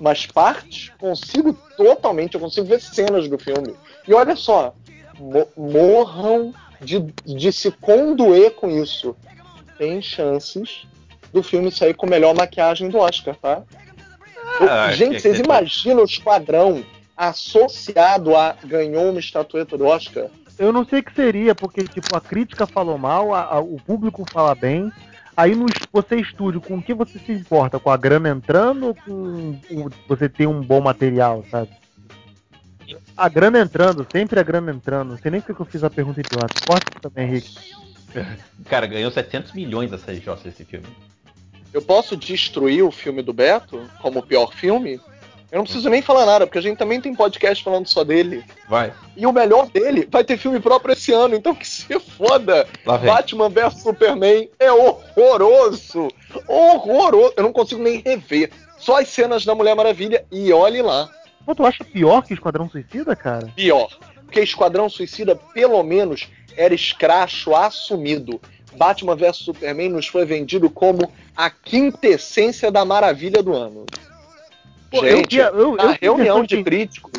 [0.00, 3.74] Mas partes, consigo totalmente, eu consigo ver cenas do filme.
[4.06, 4.74] E olha só,
[5.18, 9.16] mo- morram de, de se condoer com isso.
[9.76, 10.86] Tem chances
[11.32, 13.62] do filme sair com melhor maquiagem do Oscar, tá?
[14.60, 16.82] Ah, gente, que- vocês que- imaginam o Esquadrão
[17.16, 20.26] associado a ganhou uma estatueta do Oscar?
[20.58, 23.76] Eu não sei o que seria, porque tipo, a crítica falou mal, a- a- o
[23.86, 24.90] público fala bem.
[25.36, 27.78] Aí no, você estúdio, com o que você se importa?
[27.78, 29.12] Com a grana entrando ou com
[29.70, 31.68] o- você ter um bom material, sabe?
[33.16, 35.10] A grana entrando, sempre a grana entrando.
[35.10, 36.54] Não sei nem porque que eu fiz a pergunta idiota.
[36.66, 37.56] Corta também, Henrique.
[38.66, 40.86] Cara, ganhou 700 milhões essa Jossa esse filme.
[41.72, 45.00] Eu posso destruir o filme do Beto como o pior filme?
[45.50, 48.44] Eu não preciso nem falar nada, porque a gente também tem podcast falando só dele.
[48.68, 52.66] Vai, E o melhor dele vai ter filme próprio esse ano, então que se foda.
[52.84, 56.08] Batman vs Superman é horroroso.
[56.46, 57.32] Horroroso.
[57.36, 58.50] Eu não consigo nem rever.
[58.78, 61.08] Só as cenas da Mulher Maravilha e olhe lá.
[61.48, 63.46] Pô, tu acha pior que Esquadrão Suicida, cara?
[63.56, 63.88] Pior.
[64.26, 68.38] Porque Esquadrão Suicida, pelo menos, era escracho assumido.
[68.76, 73.86] Batman vs Superman nos foi vendido como a quintessência da maravilha do ano.
[74.90, 77.12] Pô, eu Gente, vi a- eu- eu vi reunião de- críticos.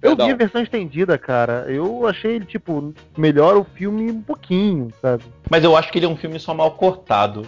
[0.00, 0.26] Eu Perdão.
[0.28, 1.66] vi a versão estendida, cara.
[1.68, 5.24] Eu achei ele, tipo, melhor o filme um pouquinho, sabe?
[5.50, 7.44] Mas eu acho que ele é um filme só mal cortado.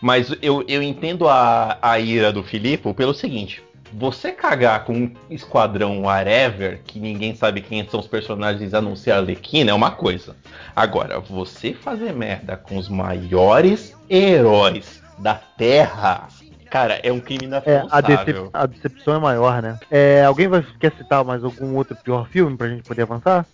[0.00, 3.62] Mas eu, eu entendo a, a ira do Filipe pelo seguinte:
[3.92, 8.94] você cagar com um esquadrão whatever, que ninguém sabe quem são os personagens a não
[8.96, 10.36] ser a Arlequina, é uma coisa.
[10.74, 16.28] Agora, você fazer merda com os maiores heróis da Terra,
[16.70, 19.78] cara, é um crime É, a, decep- a decepção é maior, né?
[19.90, 23.44] É, alguém vai, quer citar mais algum outro pior filme pra gente poder avançar?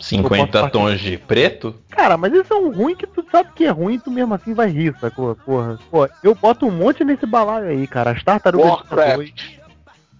[0.00, 1.74] 50 Eu posso tons de preto?
[1.90, 4.34] Cara, mas esse é um ruim que tu sabe que é ruim e tu mesmo
[4.34, 5.34] assim vai rir, sacou?
[5.36, 5.78] Porra.
[5.90, 8.10] Pô, eu boto um monte nesse balaio aí, cara.
[8.12, 8.68] As tartarugas.
[8.68, 9.42] Warcraft.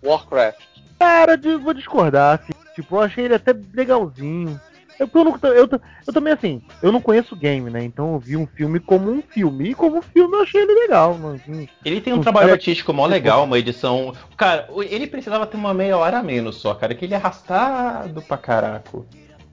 [0.05, 0.61] Warcraft.
[0.99, 2.53] Cara, de- vou discordar, assim.
[2.75, 4.61] Tipo, eu achei ele até legalzinho.
[4.99, 5.69] Eu, eu, não- eu,
[6.07, 7.83] eu, também, assim, eu não conheço o game, né?
[7.83, 9.71] Então eu vi um filme como um filme.
[9.71, 11.19] E como filme eu achei ele legal.
[11.35, 14.13] Assim, Ele tem um Os trabalho cara- artístico mó legal, uma edição.
[14.37, 18.21] Cara, ele precisava ter uma meia hora a menos só, cara, que ele é arrastado
[18.21, 19.07] pra caraco.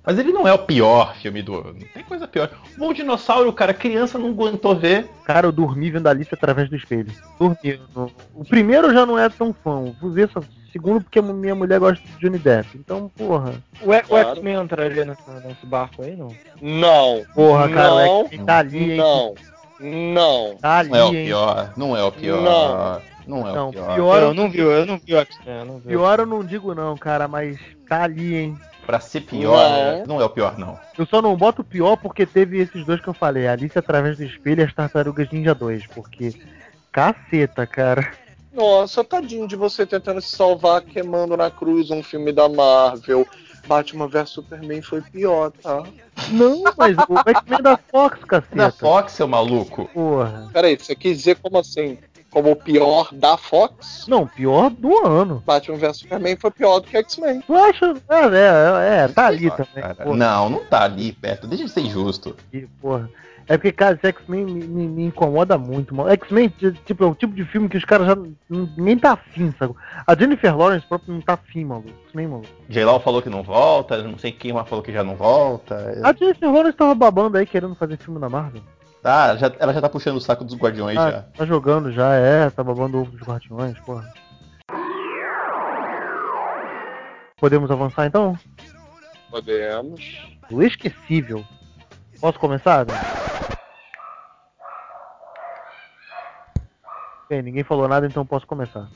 [0.07, 1.79] Mas ele não é o pior filme do ano.
[1.93, 2.49] Tem coisa pior.
[2.75, 5.09] O Bom Dinossauro, cara, criança não aguentou ver.
[5.25, 7.11] cara, eu dormi vendo a Alice através do espelho.
[7.37, 7.77] Dormi.
[8.33, 9.83] O primeiro eu já não é tão fã.
[9.99, 12.69] Vou ver só o segundo porque minha mulher gosta de Johnny Depp.
[12.75, 13.55] Então, porra.
[13.81, 14.29] O, E- o Claro.
[14.29, 16.29] X-Men entraria nesse, nesse barco aí, não?
[16.61, 17.25] Não.
[17.35, 18.21] Porra, cara, o Não.
[18.27, 18.97] X-Men tá ali, hein?
[18.97, 19.35] Não.
[19.79, 20.55] Não.
[20.61, 21.25] Tá ali, Não é o hein?
[21.25, 21.73] pior.
[21.75, 22.41] Não é o pior.
[22.41, 23.01] Não.
[23.27, 23.95] Não é Não, o pior.
[23.95, 25.81] pior- eu não vi, eu não vi o X-Men.
[25.85, 28.57] Pior eu não digo não, cara, mas tá ali, hein?
[28.87, 29.69] Pra ser pior,
[30.07, 30.15] Não.
[30.15, 30.79] não é o pior, não.
[30.97, 34.23] Eu só não boto pior porque teve esses dois que eu falei, Alice através do
[34.23, 36.33] espelho e as Tartarugas Ninja 2, porque
[36.89, 38.09] caceta, cara.
[38.53, 43.27] Nossa, tadinho de você tentando se salvar queimando na cruz um filme da Marvel.
[43.67, 45.83] Batman vs Superman foi pior, tá?
[46.29, 48.55] Não, mas o X-Men da Fox, caceta.
[48.55, 49.89] Da Fox, seu maluco.
[49.93, 50.49] Porra.
[50.53, 51.97] Peraí, você quis dizer como assim?
[52.29, 54.05] Como o pior da Fox?
[54.07, 55.41] Não, pior do ano.
[55.45, 57.41] Batman vs Superman foi pior do que X-Men.
[57.41, 57.93] Tu acha?
[58.09, 59.65] É, é, é, tá ali também.
[59.83, 61.47] cara, Não, não tá ali perto.
[61.47, 62.35] Deixa de ser injusto.
[62.51, 63.09] que porra.
[63.49, 66.09] É porque, cara, esse X-Men me, me- me incomoda muito, mano.
[66.11, 66.49] X-Men,
[66.85, 68.17] tipo, é o tipo de filme que os caras já
[68.77, 69.73] nem tá afim, sabe?
[70.05, 71.87] A Jennifer Lawrence próprio não tá afim, maluco.
[72.07, 72.49] X-Men, maluco.
[72.67, 75.97] J-Law falou que não volta, não sei quem mais falou que já não volta.
[76.03, 78.61] A Jennifer Lawrence tava babando aí querendo fazer filme da Marvel.
[79.07, 81.21] Tá, já- ela já tá puxando o saco dos guardiões Ah, já.
[81.37, 84.05] tá jogando já, é, tá babando o ovo dos guardiões, porra.
[87.39, 88.37] Podemos avançar então?
[89.31, 90.27] Podemos.
[90.51, 91.41] O esquecível.
[92.19, 92.85] Posso começar?
[97.29, 98.89] Bem, ninguém falou nada, então posso começar.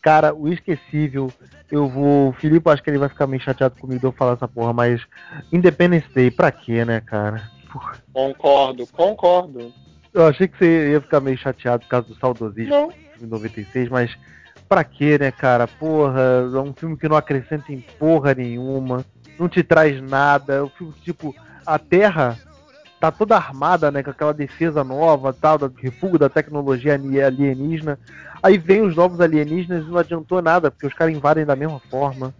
[0.00, 1.32] Cara, o esquecível
[1.68, 2.28] Eu vou.
[2.28, 4.72] O Filipe, acho que ele vai ficar meio chateado comigo de eu falar essa porra,
[4.72, 5.04] mas
[5.52, 7.50] Independence Day, pra quê, né, cara?
[7.74, 7.94] Porra.
[8.12, 9.72] Concordo, concordo.
[10.12, 12.86] Eu achei que você ia ficar meio chateado por causa do saudosismo Não.
[12.86, 14.16] do filme 96, mas
[14.68, 15.66] pra quê, né, cara?
[15.66, 16.20] Porra,
[16.54, 19.04] é um filme que não acrescenta em porra nenhuma,
[19.36, 20.54] não te traz nada.
[20.54, 21.34] É um filme que, tipo,
[21.66, 22.38] a Terra
[23.00, 27.98] tá toda armada, né, com aquela defesa nova, tal, do refúgio da tecnologia ali- alienígena.
[28.40, 31.80] Aí vem os novos alienígenas e não adiantou nada, porque os caras invadem da mesma
[31.90, 32.32] forma.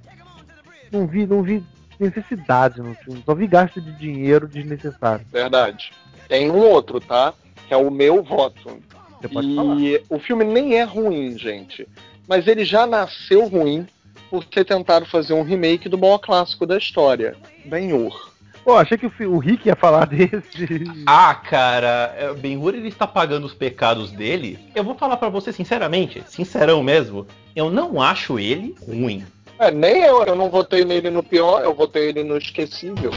[0.92, 1.62] Não vi, não vi
[1.98, 5.24] necessidade no filme, só vi gasto de dinheiro desnecessário.
[5.30, 5.92] Verdade.
[6.28, 7.34] Tem um outro, tá?
[7.68, 8.78] Que é o meu voto.
[9.20, 9.78] Você pode falar.
[9.78, 11.88] E o filme nem é ruim, gente.
[12.28, 13.86] Mas ele já nasceu ruim
[14.30, 18.32] por ter tentado fazer um remake do maior clássico da história, Ben-Hur.
[18.64, 20.84] Pô, achei que o, o Rick ia falar desse.
[21.06, 24.58] Ah, cara, é, Ben-Hur ele está pagando os pecados dele.
[24.74, 29.24] Eu vou falar pra você sinceramente, sincerão mesmo, eu não acho ele ruim.
[29.58, 33.10] É, nem eu, eu não votei nele no pior, eu votei ele no esquecível.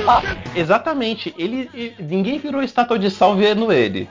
[0.54, 4.08] Exatamente, ele, ele- ninguém virou estátua de sal vendo ele.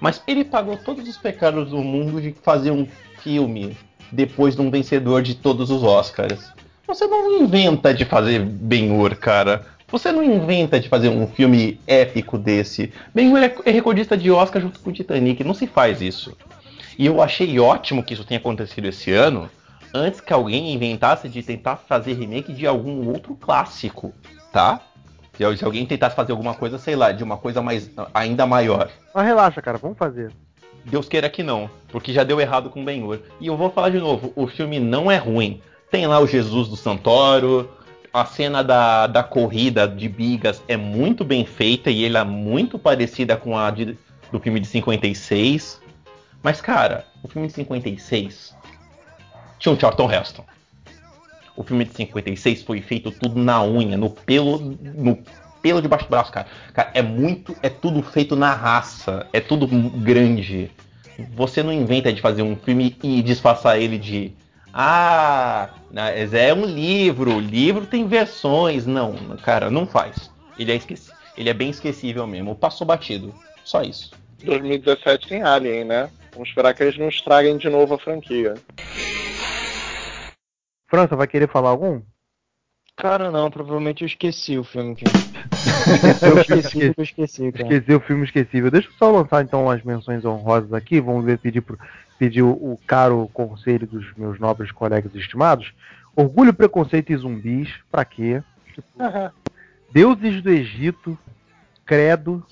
[0.00, 2.86] Mas ele pagou todos os pecados do mundo de fazer um
[3.22, 3.76] filme
[4.10, 6.52] depois de um vencedor de todos os Oscars.
[6.88, 9.64] Você não inventa de fazer Ben-Hur, cara.
[9.90, 12.92] Você não inventa de fazer um filme épico desse.
[13.14, 16.36] Ben-Hur é, é recordista de Oscar junto com o Titanic, não se faz isso.
[16.98, 19.48] E eu achei ótimo que isso tenha acontecido esse ano,
[19.94, 24.12] antes que alguém inventasse de tentar fazer remake de algum outro clássico,
[24.52, 24.80] tá?
[25.36, 28.90] Se, se alguém tentasse fazer alguma coisa, sei lá, de uma coisa mais ainda maior.
[29.14, 30.30] Mas relaxa, cara, vamos fazer.
[30.84, 33.20] Deus queira que não, porque já deu errado com Ben-Hur.
[33.40, 35.60] E eu vou falar de novo, o filme não é ruim.
[35.90, 37.70] Tem lá o Jesus do Santoro,
[38.12, 42.78] a cena da, da corrida de bigas é muito bem feita e ela é muito
[42.78, 43.96] parecida com a de-
[44.30, 45.80] do filme de 56.
[46.42, 48.54] Mas, cara, o filme de 56
[49.62, 50.44] tinha o Charlton Heston.
[51.56, 55.18] O filme de 56 foi feito tudo na unha, no pelo, no
[55.62, 56.46] pelo debaixo do braço, cara.
[56.72, 60.70] Cara, é muito, é tudo feito na raça, é tudo grande.
[61.36, 64.32] Você não inventa de fazer um filme e disfarçar ele de
[64.74, 65.68] ah,
[66.32, 68.86] é um livro, livro tem versões.
[68.86, 70.30] Não, cara, não faz.
[70.58, 72.56] Ele é, esqueci- ele é bem esquecível mesmo.
[72.56, 73.34] Passou batido.
[73.62, 74.10] Só isso.
[74.42, 76.10] 2017 tem Alien, né?
[76.32, 78.54] Vamos esperar que eles não estraguem de novo a franquia.
[80.92, 82.02] França, vai querer falar algum?
[82.98, 85.06] Cara, não, provavelmente eu esqueci o filme que.
[86.20, 87.64] eu esqueci que eu esqueci, cara.
[87.64, 88.70] Esqueci o filme esquecível.
[88.70, 91.00] Deixa eu só lançar então as menções honrosas aqui.
[91.00, 91.78] Vamos ver, pedir, pro,
[92.18, 95.72] pedir o, o caro conselho dos meus nobres colegas estimados.
[96.14, 97.70] Orgulho, Preconceito e Zumbis.
[97.90, 98.42] Pra quê?
[99.90, 101.18] Deuses do Egito.
[101.86, 102.44] Credo.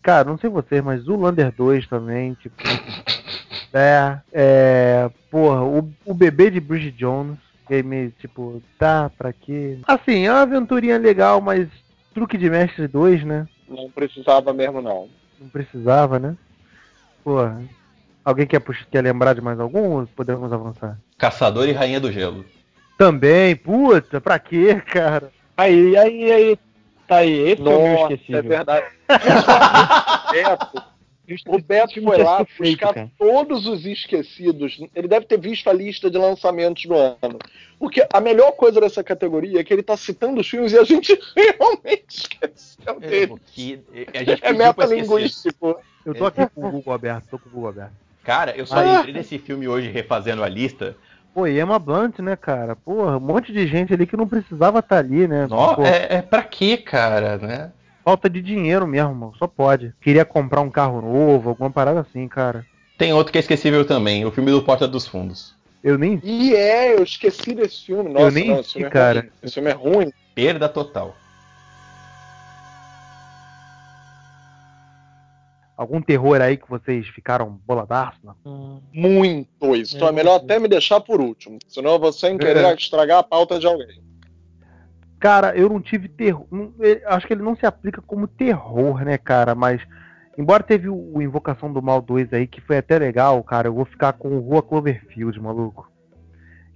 [0.00, 2.34] Cara, não sei vocês, mas Zulander 2 também.
[2.34, 2.54] Tipo.
[3.74, 4.20] É.
[4.30, 5.10] É.
[5.30, 7.38] Porra, o, o bebê de Bridget Jones.
[7.66, 9.78] Que é meio tipo, tá, pra quê?
[9.86, 11.68] Assim, é uma aventurinha legal, mas
[12.12, 13.46] truque de mestre 2, né?
[13.68, 15.08] Não precisava mesmo, não.
[15.40, 16.36] Não precisava, né?
[17.24, 17.62] Porra.
[18.24, 19.98] Alguém quer, puxar- quer lembrar de mais algum?
[20.00, 20.98] ou Podemos avançar.
[21.18, 22.44] Caçador e Rainha do Gelo.
[22.98, 25.32] Também, puta, pra quê, cara?
[25.56, 26.58] Aí, aí, aí.
[27.08, 28.38] Tá aí, esse é o meu Nossa, esquecível.
[28.38, 28.86] é verdade.
[31.46, 33.10] O Beto foi lá feito, buscar cara.
[33.16, 34.80] todos os esquecidos.
[34.94, 37.38] Ele deve ter visto a lista de lançamentos do ano.
[37.78, 40.84] Porque a melhor coisa dessa categoria é que ele tá citando os filmes e a
[40.84, 43.26] gente realmente esqueceu É, dele.
[43.28, 43.78] porque
[44.14, 44.52] a gente É esquecer.
[44.58, 45.80] metalinguístico.
[46.04, 47.92] Eu tô aqui com o Google aberto, tô com o Google aberto.
[48.24, 48.98] Cara, eu só Ah.
[49.00, 50.96] entrei nesse filme hoje refazendo a lista.
[51.32, 52.76] Pô, e Emma Blunt, né, cara?
[52.76, 55.46] Porra, um monte de gente ali que não precisava estar ali, né?
[55.48, 57.72] Pô, é, é pra quê, cara, né?
[58.04, 59.34] Falta de dinheiro mesmo, mano.
[59.38, 59.92] Só pode.
[60.00, 62.66] Queria comprar um carro novo, alguma parada assim, cara.
[62.98, 65.54] Tem outro que é esquecível também, o filme do Porta dos Fundos.
[65.82, 68.12] Eu nem E é, eu esqueci desse filme.
[68.12, 69.20] Nossa, nem não, vi, esse filme é cara.
[69.20, 69.30] ruim.
[69.42, 70.12] Esse filme é ruim.
[70.34, 71.16] Perda total.
[75.76, 78.18] Algum terror aí que vocês ficaram boladaço?
[78.22, 78.36] Não?
[78.44, 79.94] Hum, Muitos.
[79.94, 81.58] Então é É, melhor até me deixar por último.
[81.66, 82.74] Senão eu vou sem querer É.
[82.74, 84.00] estragar a pauta de alguém.
[85.22, 86.44] Cara, eu não tive terror.
[86.80, 89.54] ele- Acho que ele não se aplica como terror, né, cara?
[89.54, 89.80] Mas,
[90.36, 93.84] embora teve o, Invocação do Mal 2 aí, que foi até legal, cara, eu vou
[93.84, 95.88] ficar com o Rua Cloverfield, maluco.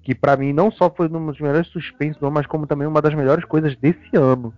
[0.00, 2.86] Que pra mim não só foi um dos melhores suspensos do ano, mas como também
[2.86, 4.54] uma das melhores coisas desse ano.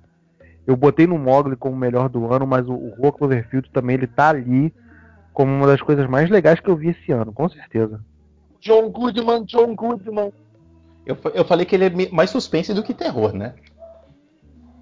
[0.66, 3.94] Eu botei no Mogli como o melhor do ano, mas o, o Rua Cloverfield também
[3.94, 4.70] ele tá ali
[5.33, 8.05] como uma das coisas mais legais que eu vi esse ano, com certeza.
[8.61, 10.31] John Goodman, John Goodman.
[11.07, 13.55] Eu, eu falei que ele é mais suspense do que terror, né?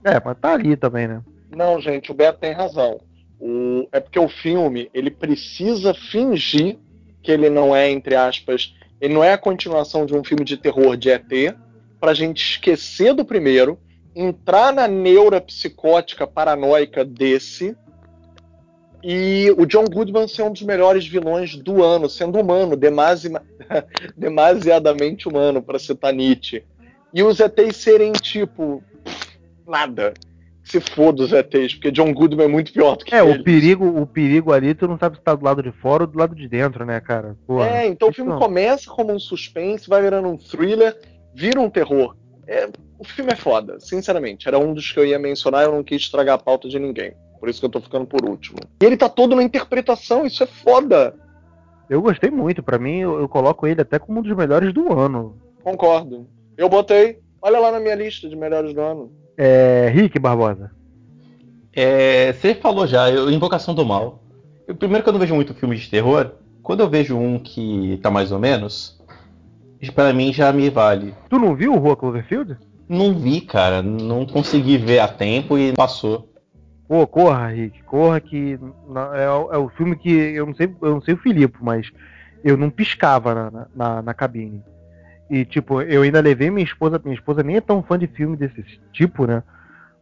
[0.06, 1.20] É, mas tá ali também, né?
[1.50, 3.00] Não, gente, o Beto tem razão.
[3.40, 6.78] O- É porque o filme ele precisa fingir
[7.22, 10.56] que ele não é, entre aspas, Ele não é a continuação de um filme de
[10.56, 11.54] terror de ET,
[12.00, 13.78] pra gente esquecer do primeiro,
[14.14, 17.76] entrar na neura psicótica paranoica desse
[19.02, 23.30] e o John Goodman ser um dos melhores vilões do ano, sendo humano, demasi...
[24.16, 26.64] demasiadamente humano, para citar Nietzsche.
[27.12, 28.82] E os ETs serem tipo
[29.66, 30.14] nada.
[30.64, 33.40] Se foda os ETs, porque John Goodman é muito pior do que É, eles.
[33.40, 36.06] o perigo, o perigo ali, tu não sabe se tá do lado de fora ou
[36.08, 37.36] do lado de dentro, né, cara?
[37.46, 37.68] Porra.
[37.68, 38.38] É, então o filme não.
[38.40, 40.96] começa como um suspense, vai virando um thriller,
[41.32, 42.16] vira um terror.
[42.48, 44.48] É, o filme é foda, sinceramente.
[44.48, 47.12] Era um dos que eu ia mencionar, eu não quis estragar a pauta de ninguém.
[47.38, 48.58] Por isso que eu tô ficando por último.
[48.82, 51.14] E ele tá todo na interpretação, isso é foda.
[51.88, 54.92] Eu gostei muito, pra mim eu, eu coloco ele até como um dos melhores do
[54.98, 55.36] ano.
[55.62, 56.26] Concordo.
[56.56, 59.12] Eu botei, olha lá na minha lista de melhores do ano.
[59.36, 60.70] É, Rick Barbosa.
[61.74, 64.22] É, você falou já, eu- Invocação do Mal.
[64.66, 67.98] Eu, primeiro que eu não vejo muito filme de terror, quando eu vejo um que
[68.02, 68.98] tá mais ou menos,
[69.94, 71.14] pra mim já me vale.
[71.28, 72.56] Tu não viu o Rua Cloverfield?
[72.88, 76.28] Não vi, cara, não consegui ver a tempo e passou.
[76.88, 78.58] Pô, corra, Rick, corra que
[79.14, 81.90] é, o- é o filme que eu não sei, eu não sei o Filipe, mas
[82.44, 84.62] eu não piscava na, na, na cabine.
[85.28, 88.36] E tipo, eu ainda levei minha esposa, minha esposa nem é tão fã de filme
[88.36, 89.42] desse tipo, né?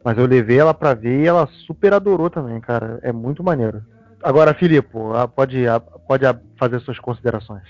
[0.05, 2.99] Mas eu levei ela pra ver e ela super adorou também, cara.
[3.03, 3.83] É muito maneiro.
[4.23, 4.89] Agora, Filipe,
[5.35, 5.65] pode,
[6.07, 6.25] pode
[6.59, 7.63] fazer suas considerações.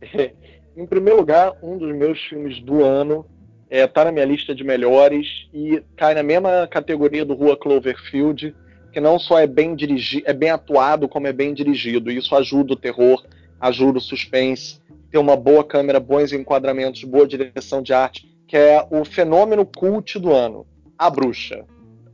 [0.76, 3.24] em primeiro lugar, um dos meus filmes do ano
[3.70, 8.54] é, tá na minha lista de melhores e cai na mesma categoria do Rua Cloverfield,
[8.92, 12.10] que não só é bem dirigido, é bem atuado, como é bem dirigido.
[12.10, 13.24] Isso ajuda o terror,
[13.58, 14.78] ajuda o suspense,
[15.12, 20.18] ter uma boa câmera, bons enquadramentos, boa direção de arte, que é o fenômeno cult
[20.18, 20.66] do ano,
[20.98, 21.66] A Bruxa.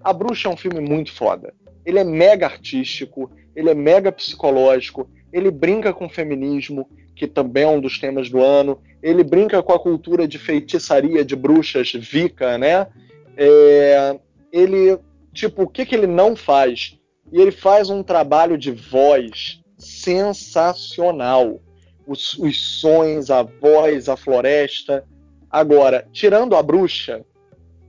[0.03, 1.55] A Bruxa é um filme muito foda.
[1.87, 7.63] Ele é mega artístico, ele é mega psicológico, ele brinca com o feminismo, que também
[7.63, 8.81] é um dos temas do ano.
[9.01, 12.89] Ele brinca com a cultura de feitiçaria de bruxas Vika, né?
[13.37, 14.19] É,
[14.53, 14.99] ele,
[15.33, 16.99] tipo, o que, que ele não faz?
[17.33, 21.61] E ele faz um trabalho de voz sensacional.
[22.09, 25.05] Os, os sons, a voz, a floresta.
[25.51, 27.21] Agora, tirando a bruxa,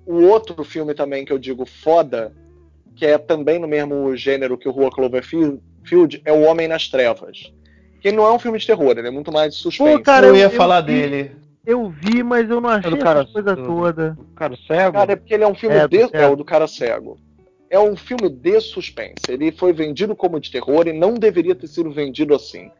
[0.05, 2.33] o outro filme também que eu digo foda,
[2.95, 5.61] que é também no mesmo gênero que o Rua Cloverfield,
[6.25, 7.51] é O Homem nas Trevas.
[8.01, 9.97] Que não é um filme de terror, ele é muito mais de suspense.
[9.97, 11.31] Pô, cara, eu eu- ia eu falar vi- dele.
[11.65, 14.17] Eu vi, mas eu não achei do cara- essa coisa do- toda.
[14.19, 14.93] O cara cego?
[14.93, 17.17] Cara, é porque ele é um filme É, de, do é o do cara cego.
[17.69, 19.15] É um filme de suspense.
[19.29, 22.71] Ele foi vendido como de terror e não deveria ter sido vendido assim.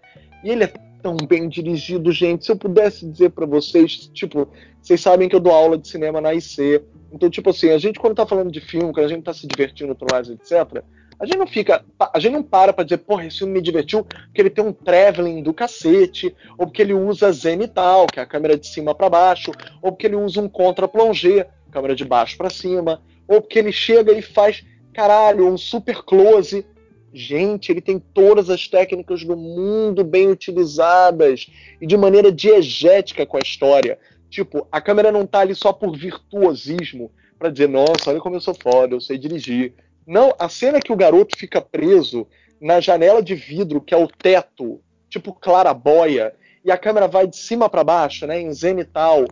[0.44, 2.46] E ele é tão bem dirigido, gente.
[2.46, 4.48] Se eu pudesse dizer pra vocês, tipo,
[4.82, 6.82] vocês sabem que eu dou aula de cinema na IC.
[7.12, 9.48] Então, tipo assim, a gente quando tá falando de filme, quando a gente tá se
[9.48, 10.84] divertindo, tudo mais, etc.
[11.20, 11.84] A gente não fica,
[12.14, 14.72] a gente não para pra dizer, porra, esse filme me divertiu porque ele tem um
[14.72, 19.10] traveling do cacete, ou porque ele usa zenital, que é a câmera de cima pra
[19.10, 23.72] baixo, ou porque ele usa um contra-plongé, câmera de baixo pra cima, ou porque ele
[23.72, 26.66] chega e faz, caralho, um super close.
[27.14, 31.48] Gente, ele tem todas as técnicas do mundo bem utilizadas
[31.82, 33.98] e de maneira diegética com a história.
[34.30, 38.42] Tipo, a câmera não tá ali só por virtuosismo, pra dizer, nossa, olha como eu
[38.42, 39.74] sou foda, eu sei dirigir.
[40.06, 42.28] Não, a cena que o garoto fica preso
[42.62, 47.38] na janela de vidro, que é o teto, tipo clarabóia, e a câmera vai de
[47.38, 49.26] cima pra baixo, né, em zenital,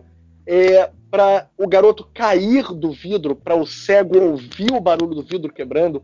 [0.46, 5.52] é, para o garoto cair do vidro, para o cego ouvir o barulho do vidro
[5.52, 6.02] quebrando,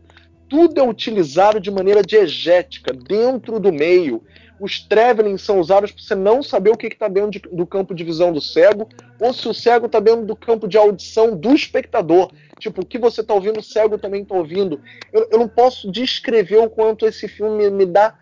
[0.49, 4.23] tudo é utilizado de maneira diegética, dentro do meio.
[4.59, 7.93] Os travelings são usados para você não saber o que está dentro de- do campo
[7.93, 8.87] de visão do cego,
[9.19, 12.31] ou se o cego está dentro do campo de audição do espectador.
[12.57, 14.79] Tipo, o que você está ouvindo, o cego também está ouvindo.
[15.11, 18.17] Eu, eu não posso descrever o quanto esse filme me dá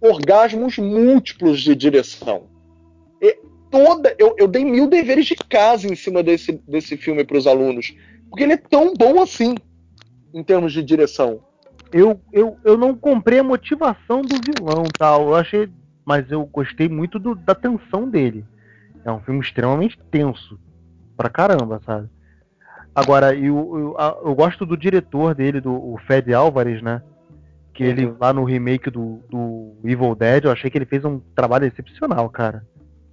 [0.00, 2.44] orgasmos múltiplos de direção.
[3.20, 3.38] E
[3.70, 7.46] toda, eu, eu dei mil deveres de casa em cima desse, desse filme para os
[7.46, 7.94] alunos,
[8.28, 9.54] porque ele é tão bom assim,
[10.32, 11.40] em termos de direção.
[11.92, 15.28] Eu, eu, eu não comprei a motivação do vilão, tal.
[15.28, 15.68] Eu achei.
[16.04, 18.44] Mas eu gostei muito do- da tensão dele.
[19.04, 20.58] É um filme extremamente tenso.
[21.16, 22.08] Pra caramba, sabe?
[22.94, 27.02] Agora, eu, eu, eu gosto do diretor dele, do o Fed Álvares, né?
[27.72, 28.16] Que ele, Uhum.
[28.20, 32.28] lá no remake do, do Evil Dead, eu achei que ele fez um trabalho excepcional,
[32.28, 32.66] cara.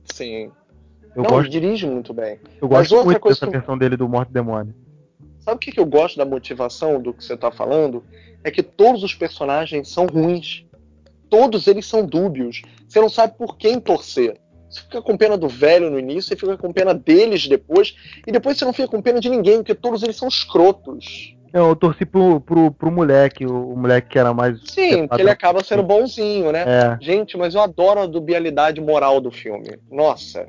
[0.05, 0.51] Sim.
[1.15, 2.39] Eu não, gosto, ele dirige muito bem.
[2.61, 4.73] eu mas gosto muito dessa que- versão dele do Morte Demônio.
[5.49, 8.03] Sabe o que, que eu gosto da motivação do que você tá falando?
[8.43, 10.63] É que todos os personagens são ruins.
[11.27, 12.61] Todos eles são dúbios.
[12.87, 14.39] Você não sabe por quem torcer.
[14.69, 17.95] Você fica com pena do velho no início, você fica com pena deles depois,
[18.27, 21.35] e depois você não fica com pena de ninguém, porque todos eles são escrotos.
[21.51, 24.59] Eu torci pro, pro, pro moleque, o, o moleque que era mais.
[24.65, 26.63] Sim, porque ele acaba sendo bonzinho, né?
[26.67, 27.03] É.
[27.03, 29.79] Gente, mas eu adoro a dubialidade moral do filme.
[29.89, 30.45] Nossa,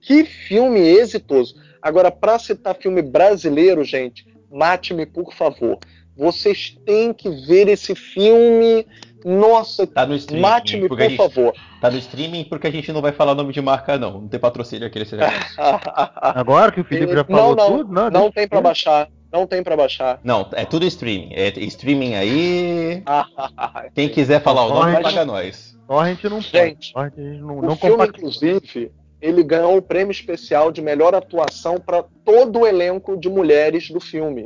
[0.00, 1.56] que filme exitoso.
[1.82, 5.78] Agora, pra citar filme brasileiro, gente, mate-me, por favor.
[6.16, 8.86] Vocês têm que ver esse filme.
[9.24, 10.06] Nossa, Tá
[10.38, 11.52] mate-me, por gente- favor.
[11.80, 14.20] Tá no streaming porque a gente não vai falar nome de marca, não.
[14.20, 15.40] Não tem patrocínio aqui nesse negócio.
[16.16, 19.08] Agora que o Felipe já não, falou não, tudo, não, não tem pra eu- baixar.
[19.32, 20.20] Não tem pra baixar.
[20.22, 21.30] Não, é tudo streaming.
[21.34, 23.02] É streaming aí.
[23.94, 25.76] Quem quiser falar o nome, paga nós.
[25.86, 26.50] Só a gente não pode.
[26.50, 30.82] Gente, Só a gente não, O não filme, inclusive, ele ganhou o prêmio especial de
[30.82, 34.44] melhor atuação para todo o elenco de mulheres do filme.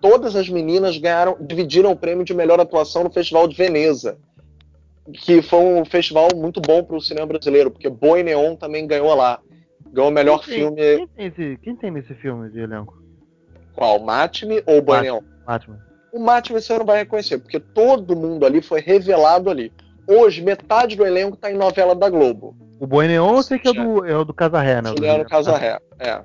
[0.00, 4.18] Todas as meninas ganharam, dividiram o prêmio de melhor atuação no Festival de Veneza,
[5.12, 9.12] que foi um festival muito bom para o cinema brasileiro, porque Boi Neon também ganhou
[9.14, 9.40] lá.
[9.90, 10.76] Ganhou o melhor Quem filme.
[10.76, 13.02] tem- Quem tem, esse, quem tem nesse filme de elenco?
[13.74, 13.98] Qual?
[14.00, 15.02] Matme ou Boi Matme.
[15.10, 15.20] Neon?
[15.46, 15.78] Batman.
[16.12, 19.72] O Matme você não vai reconhecer, porque todo mundo ali foi revelado ali.
[20.06, 22.54] Hoje, metade do elenco tá em novela da Globo.
[22.80, 24.90] O Boi Neon eu sei que é o do, é o do Casarré, né?
[24.90, 25.28] o do Juliano Juliano.
[25.28, 26.22] Casarré, é.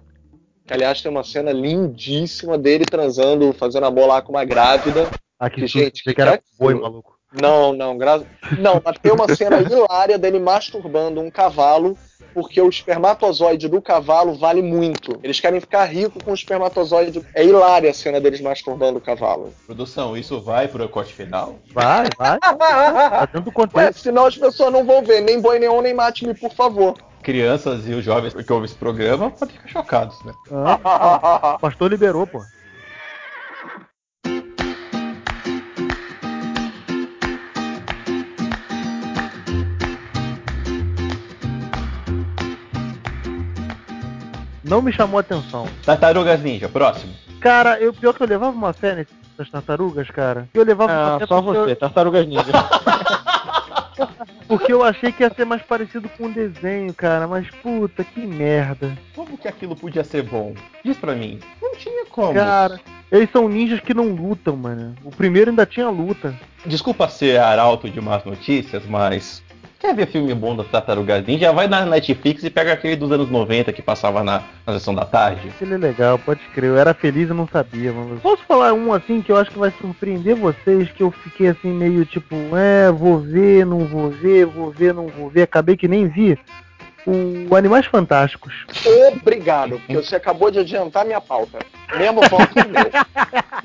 [0.66, 5.10] Que, aliás, tem uma cena lindíssima dele transando, fazendo amor lá com uma grávida.
[5.40, 6.82] Ah, que Que, gente, que que era é boi, aquilo?
[6.82, 7.14] maluco.
[7.42, 8.22] Não, não, gra...
[8.60, 11.98] não, mas tem uma cena hilária dele masturbando um cavalo,
[12.34, 15.20] porque o espermatozoide do cavalo vale muito.
[15.24, 17.22] Eles querem ficar ricos com o espermatozoide.
[17.34, 19.54] É hilária a cena deles masturbando o cavalo.
[19.66, 21.56] Produção, isso vai pro corte final?
[21.74, 22.40] Vai, vai.
[22.44, 24.00] Tá dentro do Ué, contexto.
[24.02, 26.96] senão as pessoas não vão ver nem boi neon nem mate-me, por favor.
[27.22, 30.34] Crianças e os jovens que ouvem esse programa podem ficar chocados, né?
[30.52, 32.42] Ah, o pastor liberou, pô.
[44.64, 45.68] Não me chamou a atenção.
[45.86, 47.14] Tartarugas Ninja, próximo.
[47.40, 50.48] Cara, eu, pior que eu levava uma fé nessas tartarugas, cara.
[50.54, 52.46] Eu levava uma Ah, fé só você, eu, Tartarugas Ninja.
[54.48, 57.28] porque eu achei que ia ser mais parecido com o desenho, cara.
[57.28, 58.98] Mas puta, que merda.
[59.16, 60.54] Como que aquilo podia ser bom?
[60.84, 61.40] Diz pra mim.
[61.62, 62.34] Não tinha como.
[62.34, 62.80] Cara,
[63.12, 64.96] eles são ninjas que não lutam, mano.
[65.04, 66.34] O primeiro ainda tinha luta.
[66.66, 69.44] Desculpa ser arauto de más notícias, mas.
[69.84, 71.52] Quer ver filme bom das Tartarugas Ninja?
[71.52, 75.04] Vai na Netflix e pega aquele dos anos 90 que passava na, na sessão da
[75.04, 75.52] tarde.
[75.60, 76.70] Ele é legal, pode crer.
[76.70, 78.18] Eu era feliz e não sabia, mano.
[78.22, 81.68] Posso falar um assim que eu acho que vai surpreender vocês, que eu fiquei assim
[81.68, 85.42] meio tipo, é, vou ver, não vou ver, vou ver, não vou ver.
[85.42, 86.40] Acabei que nem vi.
[87.06, 88.66] O Animais Fantásticos.
[89.18, 91.60] Obrigado, porque você acabou de adiantar minha pauta.
[91.98, 92.90] Mesmo que meu.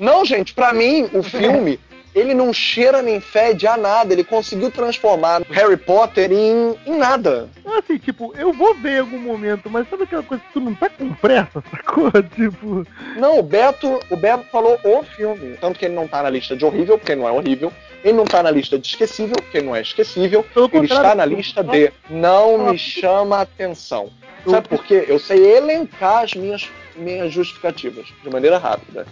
[0.01, 1.79] Não, gente, pra mim, o filme,
[2.13, 4.13] ele não cheira nem fede a nada.
[4.13, 7.49] Ele conseguiu transformar Harry Potter em, em nada.
[7.77, 10.73] Assim, tipo, eu vou ver em algum momento, mas sabe aquela coisa que tu não
[10.73, 12.11] tá com pressa, sacou?
[12.35, 12.85] Tipo,
[13.17, 15.57] Não, o Beto, o Beto falou o filme.
[15.57, 17.71] Tanto que ele não tá na lista de horrível, porque não é horrível.
[18.03, 20.45] Ele não tá na lista de esquecível, porque não é esquecível.
[20.73, 24.09] Ele está na lista de não me chama atenção.
[24.47, 25.05] Sabe por quê?
[25.07, 29.05] Eu sei elencar as minhas, minhas justificativas de maneira rápida.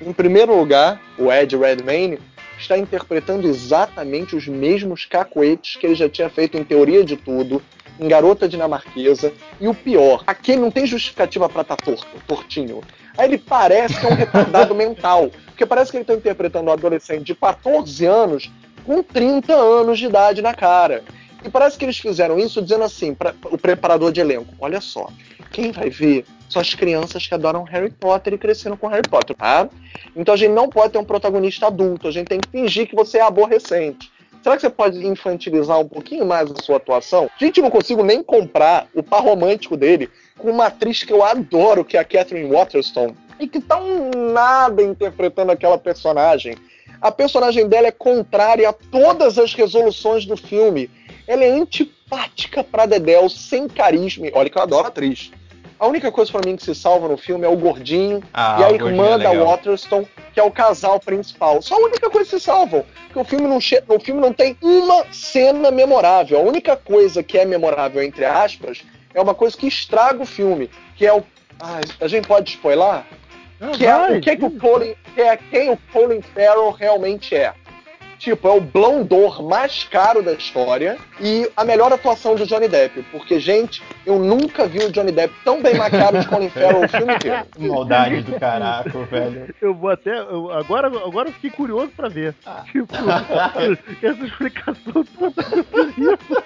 [0.00, 2.18] Em primeiro lugar, o Ed Redmayne
[2.58, 7.62] está interpretando exatamente os mesmos cacoetes que ele já tinha feito em Teoria de Tudo,
[7.98, 12.80] em Garota Dinamarquesa, e o pior, aquele não tem justificativa pra estar torto, tortinho.
[13.16, 16.72] Aí ele parece que é um retardado mental, porque parece que ele está interpretando um
[16.72, 18.50] adolescente de 14 anos
[18.84, 21.04] com 30 anos de idade na cara.
[21.44, 25.08] E parece que eles fizeram isso dizendo assim, para o preparador de elenco: olha só,
[25.54, 29.36] quem vai ver são as crianças que adoram Harry Potter e cresceram com Harry Potter,
[29.36, 29.68] tá?
[30.14, 32.96] Então a gente não pode ter um protagonista adulto, a gente tem que fingir que
[32.96, 34.12] você é aborrecente.
[34.42, 37.30] Será que você pode infantilizar um pouquinho mais a sua atuação?
[37.38, 41.24] Gente, eu não consigo nem comprar o par romântico dele com uma atriz que eu
[41.24, 46.56] adoro, que é a Catherine Waterston, e que tá um nada interpretando aquela personagem.
[47.00, 50.90] A personagem dela é contrária a todas as resoluções do filme.
[51.26, 54.26] Ela é antipática pra Dedel, sem carisma.
[54.34, 55.30] Olha que eu adoro atriz.
[55.84, 58.64] A única coisa pra mim que se salva no filme é o gordinho Ah, e
[58.64, 59.44] a gordinho irmã é da.
[59.44, 61.60] Waterston, que é o casal principal.
[61.60, 62.86] Só a única coisa que se salvam.
[63.08, 66.38] Porque o filme não, che- o filme não tem uma cena memorável.
[66.38, 68.82] A única coisa que é memorável, entre aspas,
[69.12, 70.70] é uma coisa que estraga o filme.
[70.96, 71.22] Que é o.
[71.60, 73.02] Ah, a gente pode spoiler?
[73.76, 74.50] Que é o que, que o.
[74.52, 77.52] Colin, que é quem o Colin Farrell realmente é.
[78.24, 83.02] Tipo, é o blondor mais caro da história e a melhor atuação do Johnny Depp.
[83.12, 86.88] Porque, gente, eu nunca vi o Johnny Depp tão bem maquiado de Colin Farrell o
[86.88, 87.44] filme inteiro.
[87.58, 89.54] Maldade do caraco, velho.
[89.60, 90.18] Eu vou até.
[90.18, 92.34] eu- agora, agora eu fiquei curioso pra ver.
[92.46, 92.64] Ah.
[92.72, 92.94] Tipo,
[94.02, 96.44] essa explicação toda.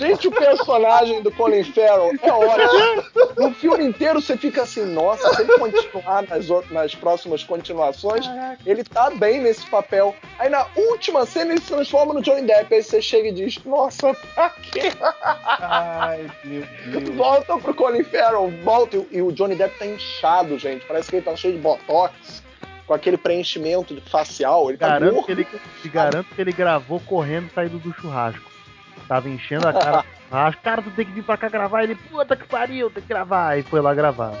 [0.00, 3.04] Gente, o personagem do Colin Farrell é ótimo.
[3.36, 8.26] No filme inteiro você fica assim, nossa, se ele continuar nas, outras, nas próximas continuações,
[8.64, 10.14] ele tá bem nesse papel.
[10.38, 12.74] Aí na última cena ele se transforma no Johnny Depp.
[12.74, 14.92] Aí você chega e diz, nossa, pra quê?
[15.60, 17.16] Ai, meu Deus.
[17.16, 18.96] Volta pro Colin Farrell, volta.
[19.10, 20.84] E o Johnny Depp tá inchado, gente.
[20.86, 22.42] Parece que ele tá cheio de botox.
[22.86, 24.68] Com aquele preenchimento facial.
[24.68, 25.24] Ele tá Garanto gordo.
[25.26, 25.46] que, ele,
[25.80, 28.53] te garanto que ele gravou correndo saindo do churrasco.
[29.08, 30.62] Tava enchendo a cara churrasco.
[30.64, 31.84] Cara, tu tem que vir pra cá gravar.
[31.84, 33.50] Ele, puta que pariu, tem que gravar.
[33.50, 34.32] Aí foi lá gravar.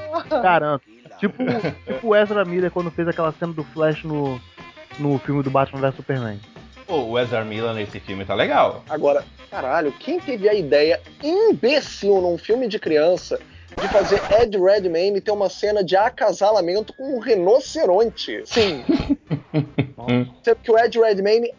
[0.42, 0.82] Garanto.
[1.18, 1.44] Tipo,
[1.86, 4.40] tipo o Ezra Miller quando fez aquela cena do Flash no,
[4.98, 6.40] no filme do Batman vs Superman.
[6.86, 8.84] Pô, o Ezra Miller nesse filme tá legal.
[8.90, 13.38] Agora, caralho, quem teve a ideia imbecil num filme de criança
[13.80, 18.42] de fazer Ed Redmayne ter uma cena de acasalamento com um rinoceronte?
[18.44, 18.84] Sim.
[20.42, 21.52] Sendo que o Ed Redmayne,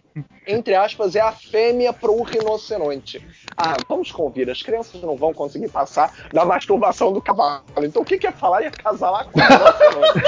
[0.48, 3.26] entre aspas, é a fêmea pro rinoceronte.
[3.58, 7.64] Ah, vamos convir, as crianças não vão conseguir passar da masturbação do cavalo.
[7.80, 10.22] Então o que que é falar e acasalar com o rinoceronte?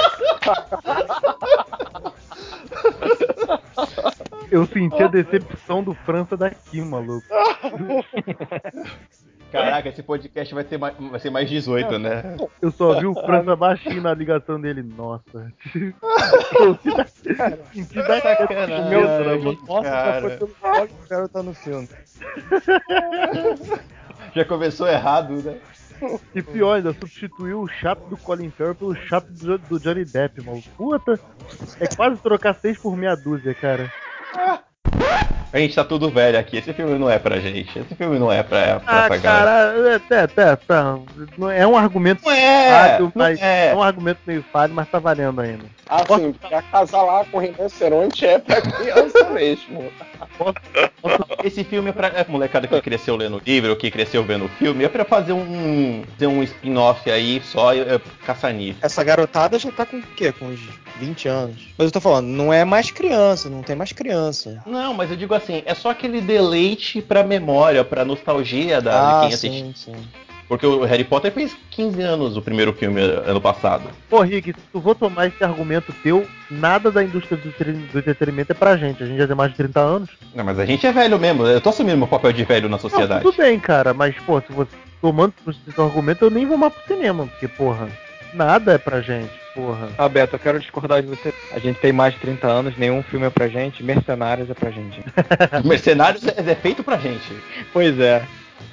[4.50, 7.26] Eu senti a decepção do França daqui, maluco.
[9.50, 12.36] Caraca, esse podcast vai, ter mais, vai ser mais 18, né?
[12.60, 14.82] Eu só vi o França baixinho na ligação dele.
[14.82, 15.52] Nossa.
[16.94, 17.06] Da-
[18.20, 19.58] Sacanagem, Meu Deus, mano?
[19.66, 20.20] nossa, já cara.
[20.20, 21.88] foi pelo Colin Farrell tá no filme.
[24.34, 25.58] Já começou errado, né?
[26.34, 30.44] E pior ainda, substituiu o chato do Colin Farrell pelo chato do, do Johnny Depp,
[30.44, 30.62] mano.
[30.76, 31.18] Puta,
[31.80, 33.90] é quase trocar seis por meia dúzia, cara.
[35.52, 36.58] A gente tá tudo velho aqui.
[36.58, 37.78] Esse filme não é pra gente.
[37.78, 39.46] Esse filme não é pra, pra Ah, essa galera.
[39.72, 40.98] cara, é, tá, tá, tá.
[41.38, 42.68] Não- É um argumento Não é!
[42.90, 43.68] falho, Não mas é.
[43.70, 45.64] é um argumento meio falho, mas tá valendo ainda.
[45.88, 49.90] Assim, porque acasalar com o rinoceronte é pra criança mesmo.
[51.42, 54.84] Esse filme é pra é, molecada que cresceu lendo livro, que cresceu vendo o filme,
[54.84, 58.80] é pra fazer um, fazer um spin-off aí só é, caça-níquel.
[58.82, 60.32] Essa garotada já tá com o quê?
[60.32, 60.60] Com uns
[60.98, 61.68] 20 anos.
[61.78, 64.62] Mas eu tô falando, não é mais criança, não tem mais criança.
[64.66, 69.12] Não, mas eu digo assim, é só aquele deleite pra memória, pra nostalgia da, ah,
[69.14, 69.58] de quem assiste.
[69.58, 70.08] sim, sim.
[70.48, 73.84] Porque o Harry Potter fez 15 anos o primeiro filme ano passado.
[74.08, 77.50] Pô, Rick, se tu for tomar esse argumento teu, nada da indústria do,
[77.92, 79.02] do entretenimento é pra gente.
[79.02, 80.08] A gente já tem mais de 30 anos.
[80.34, 82.76] Não, mas a gente é velho mesmo, eu tô assumindo meu papel de velho na
[82.76, 83.22] Não, sociedade.
[83.22, 84.70] tudo bem, cara, mas, pô, se você
[85.02, 87.86] tomando esse argumento, eu nem vou mais pro cinema, porque, porra,
[88.32, 89.88] nada é pra gente, porra.
[89.98, 91.34] Ah, Beto, eu quero discordar de você.
[91.52, 94.70] A gente tem mais de 30 anos, nenhum filme é pra gente, Mercenários é pra
[94.70, 95.02] gente.
[95.66, 97.36] Mercenários é, é feito pra gente.
[97.72, 98.24] Pois é.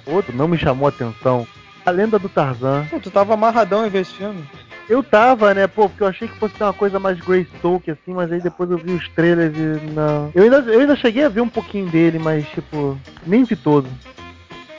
[0.05, 1.47] Outro não me chamou a atenção.
[1.83, 2.85] A lenda do Tarzan.
[2.89, 4.43] Pô, tu tava amarradão em ver esse filme.
[4.87, 8.13] Eu tava, né, pô, porque eu achei que fosse ter uma coisa mais Greystoke, assim,
[8.13, 10.31] mas aí depois eu vi os trailers e não.
[10.35, 13.87] Eu ainda, eu ainda cheguei a ver um pouquinho dele, mas, tipo, nem vi todo.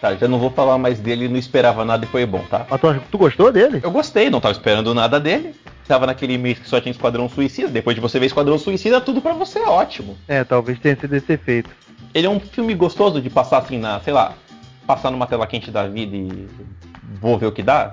[0.00, 2.66] Tá, já não vou falar mais dele, não esperava nada e foi bom, tá?
[2.70, 3.80] Mas tu, tu gostou dele?
[3.82, 5.54] Eu gostei, não tava esperando nada dele.
[5.88, 7.68] Tava naquele mês que só tinha Esquadrão Suicida.
[7.68, 10.16] Depois de você ver Esquadrão Suicida, tudo pra você é ótimo.
[10.28, 11.70] É, talvez tenha sido esse efeito.
[12.12, 14.34] Ele é um filme gostoso de passar assim na, sei lá,
[14.86, 16.46] passar numa tela quente da vida e
[17.20, 17.92] vou ver o que dá.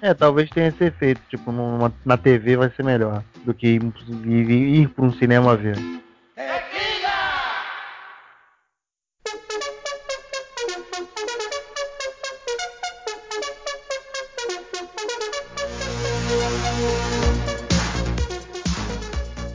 [0.00, 3.82] É, talvez tenha esse efeito, tipo, numa- na TV vai ser melhor do que ir,
[4.26, 4.50] ir,
[4.82, 5.78] ir pra um cinema ver.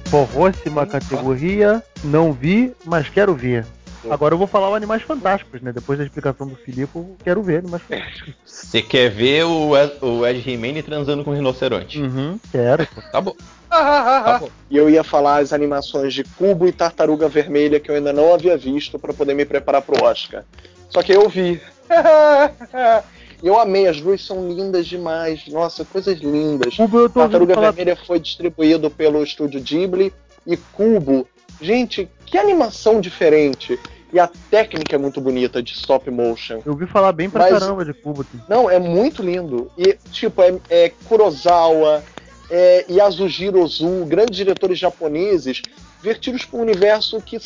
[0.09, 3.65] Próxima categoria, não vi, mas quero ver.
[4.09, 5.71] Agora eu vou falar o Animais Fantásticos, né?
[5.71, 8.33] Depois da explicação do Filipe, eu quero ver Animais Fantásticos.
[8.45, 12.01] Você quer ver o Ed, o Ed transando com um rinoceronte?
[12.01, 12.87] Uhum, quero.
[13.11, 13.35] Tá bom.
[13.69, 14.49] Tá bom.
[14.69, 18.33] E eu ia falar as animações de Cubo e Tartaruga Vermelha que eu ainda não
[18.33, 20.43] havia visto pra poder me preparar pro Oscar.
[20.89, 21.61] Só que eu vi.
[23.41, 25.47] E eu amei, as duas são lindas demais.
[25.47, 26.75] Nossa, coisas lindas.
[26.75, 27.71] Cubo eu tô Tartaruga falar...
[27.71, 30.13] Vermelha foi distribuído pelo estúdio Ghibli
[30.45, 31.27] e Cubo.
[31.61, 33.79] Gente, que animação diferente.
[34.11, 36.61] E a técnica é muito bonita de stop motion.
[36.65, 38.21] Eu ouvi falar bem pra Mas- caramba de Cubo.
[38.21, 38.41] assim.
[38.49, 39.71] Não, é muito lindo.
[39.77, 42.03] E, tipo, é, é Kurosawa,
[42.49, 45.61] é Yasujiro Ozu, grandes diretores japoneses,
[46.01, 47.37] vertidos para um universo que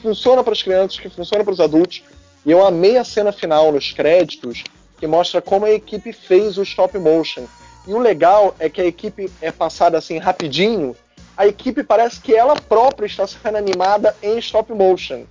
[0.00, 2.02] funciona para as crianças, que funciona para os adultos.
[2.46, 4.64] E eu amei a cena final nos créditos,
[4.98, 7.44] que mostra como a equipe fez o stop motion.
[7.86, 10.96] E o legal é que a equipe é passada assim rapidinho.
[11.36, 15.24] A equipe parece que ela própria está sendo animada em stop motion.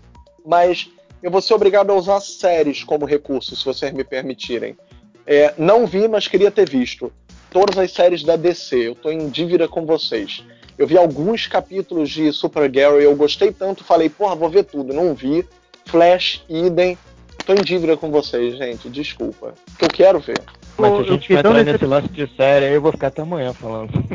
[0.45, 0.89] Mas
[1.21, 4.77] eu vou ser obrigado a usar séries como recurso, se vocês me permitirem.
[5.25, 7.11] É, não vi, mas queria ter visto.
[7.49, 10.43] Todas as séries da DC, eu tô em dívida com vocês.
[10.77, 14.93] Eu vi alguns capítulos de Supergirl e eu gostei tanto, falei, porra, vou ver tudo.
[14.93, 15.45] Não vi.
[15.85, 16.97] Flash, idem.
[17.45, 18.89] Tô em dívida com vocês, gente.
[18.89, 19.53] Desculpa.
[19.77, 20.41] Que eu quero ver.
[20.77, 22.81] Mas se a eu gente fiquei for tão entrar nesse lance de série, aí eu
[22.81, 23.91] vou ficar até amanhã falando.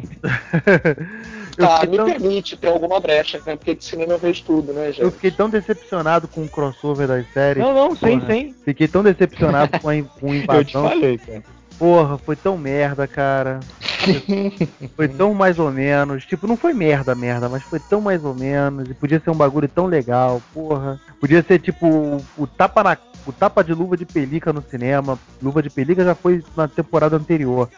[1.57, 3.55] Tá, me tão, permite ter alguma brecha, né?
[3.57, 5.03] Porque de cinema eu vejo tudo, né, gente?
[5.03, 7.63] eu fiquei tão decepcionado com o crossover das séries.
[7.63, 8.33] Não, não, sim, Porra.
[8.33, 8.55] sim.
[8.65, 10.89] Fiquei tão decepcionado com a in- com a Eu te invasão.
[10.89, 11.43] falei, cara.
[11.79, 13.61] Porra, foi tão merda, cara.
[14.97, 16.25] Foi tão mais ou menos.
[16.25, 18.89] Tipo, não foi merda, merda, mas foi tão mais ou menos.
[18.89, 21.01] E podia ser um bagulho tão legal, porra.
[21.21, 22.97] Podia ser tipo o, o tapa na.
[23.27, 25.19] O tapa de luva de pelica no cinema.
[25.43, 27.69] Luva de pelica já foi na temporada anterior.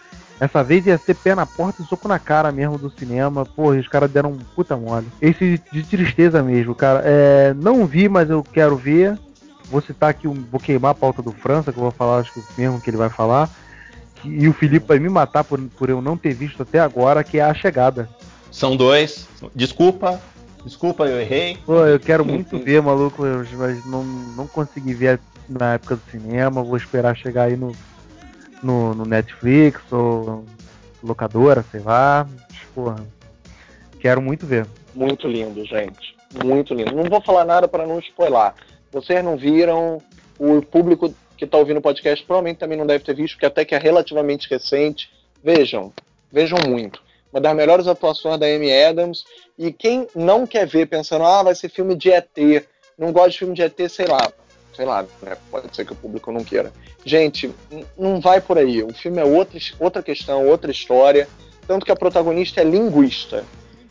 [0.40, 3.44] Essa vez ia ser pé na porta e soco na cara mesmo do cinema.
[3.44, 5.06] Porra, os caras deram um puta mole.
[5.20, 7.02] Esse de tristeza mesmo, cara.
[7.04, 9.18] É, não vi, mas eu quero ver.
[9.70, 12.32] Vou citar aqui, um, vou queimar a pauta do França, que eu vou falar, acho
[12.32, 13.48] que o mesmo que ele vai falar.
[14.24, 17.38] E o Felipe vai me matar por, por eu não ter visto até agora, que
[17.38, 18.08] é a chegada.
[18.50, 19.28] São dois.
[19.54, 20.20] Desculpa.
[20.64, 21.58] Desculpa, eu errei.
[21.66, 23.22] Pô, eu quero muito ver, maluco,
[23.56, 25.18] mas não, não consegui ver
[25.48, 26.62] na época do cinema.
[26.62, 27.72] Vou esperar chegar aí no,
[28.62, 30.44] no, no Netflix ou
[31.02, 32.28] locadora, sei lá.
[32.74, 33.04] Porra,
[33.98, 34.66] quero muito ver.
[34.94, 36.14] Muito lindo, gente.
[36.44, 36.94] Muito lindo.
[36.94, 38.52] Não vou falar nada para não spoiler.
[38.92, 40.00] Vocês não viram,
[40.38, 41.12] o público
[41.46, 43.78] que tá ouvindo o podcast provavelmente também não deve ter visto, porque até que é
[43.78, 45.10] relativamente recente.
[45.42, 45.92] Vejam,
[46.30, 47.02] vejam muito.
[47.32, 49.24] Uma das melhores atuações da Amy Adams.
[49.58, 52.28] E quem não quer ver pensando, ah, vai ser filme de ET,
[52.96, 54.32] não gosta de filme de ET, sei lá.
[54.72, 55.36] Sei lá, né?
[55.50, 56.72] pode ser que o público não queira.
[57.04, 57.52] Gente,
[57.98, 58.82] não vai por aí.
[58.82, 61.28] O filme é outra, outra questão, outra história.
[61.66, 63.44] Tanto que a protagonista é linguista.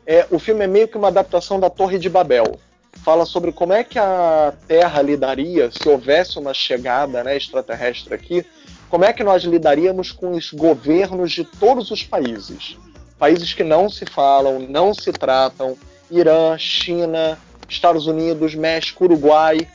[0.05, 2.57] É, o filme é meio que uma adaptação da Torre de Babel.
[3.03, 8.45] Fala sobre como é que a Terra lidaria se houvesse uma chegada né, extraterrestre aqui.
[8.89, 12.77] Como é que nós lidaríamos com os governos de todos os países?
[13.17, 15.77] Países que não se falam, não se tratam.
[16.11, 19.67] Irã, China, Estados Unidos, México, Uruguai,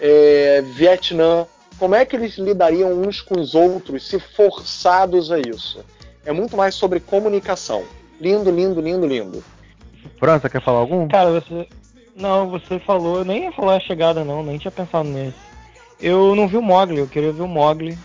[0.00, 1.46] é, Vietnã.
[1.78, 5.84] Como é que eles lidariam uns com os outros se forçados a isso?
[6.24, 7.84] É muito mais sobre comunicação.
[8.20, 9.44] Lindo, lindo, lindo, lindo.
[10.18, 11.08] França, quer falar algum?
[11.08, 11.66] Cara, você.
[12.14, 15.36] Não, você falou, eu nem ia falar a chegada não, nem tinha pensado nesse.
[16.00, 17.96] Eu não vi o Mogli, eu queria ver o Mogli.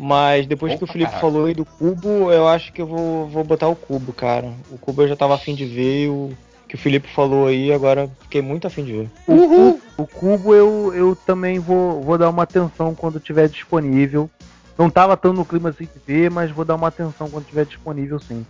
[0.00, 1.32] Mas depois que o Opa, Felipe caralho.
[1.32, 4.52] falou aí do cubo, eu acho que eu vou, vou botar o cubo, cara.
[4.70, 6.30] O cubo eu já tava afim de ver, e o
[6.68, 9.10] que o Felipe falou aí, agora fiquei muito afim de ver.
[9.26, 14.30] O, cu- o cubo eu, eu também vou, vou dar uma atenção quando tiver disponível.
[14.78, 17.66] Não tava tão no clima assim de ver, mas vou dar uma atenção quando tiver
[17.66, 18.46] disponível sim.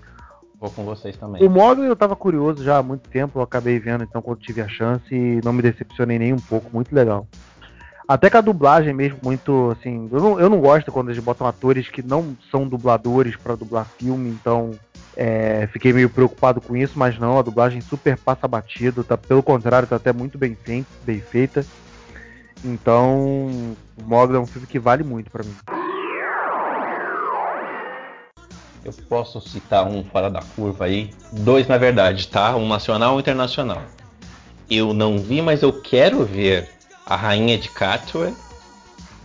[0.61, 1.47] Vou com vocês também.
[1.47, 4.61] O Mogli eu tava curioso já há muito tempo, eu acabei vendo então quando tive
[4.61, 7.27] a chance e não me decepcionei nem um pouco, muito legal.
[8.09, 10.09] Até com a dublagem mesmo, muito assim.
[10.11, 13.87] Eu não, eu não gosto quando eles botam atores que não são dubladores pra dublar
[13.99, 14.71] filme, então
[15.15, 19.43] é, fiquei meio preocupado com isso, mas não, a dublagem super passa batido, tá, pelo
[19.43, 21.67] contrário, tá até muito bem, feita, bem feita.
[22.65, 23.47] Então,
[23.97, 25.55] o Mogli é um filme que vale muito pra mim.
[28.89, 31.11] Eu posso citar um fora da curva aí.
[31.31, 32.57] Dois, na verdade, tá?
[32.57, 33.83] Um nacional e um internacional.
[34.71, 36.71] Eu não vi, mas eu quero ver
[37.05, 38.33] A Rainha de Katwe,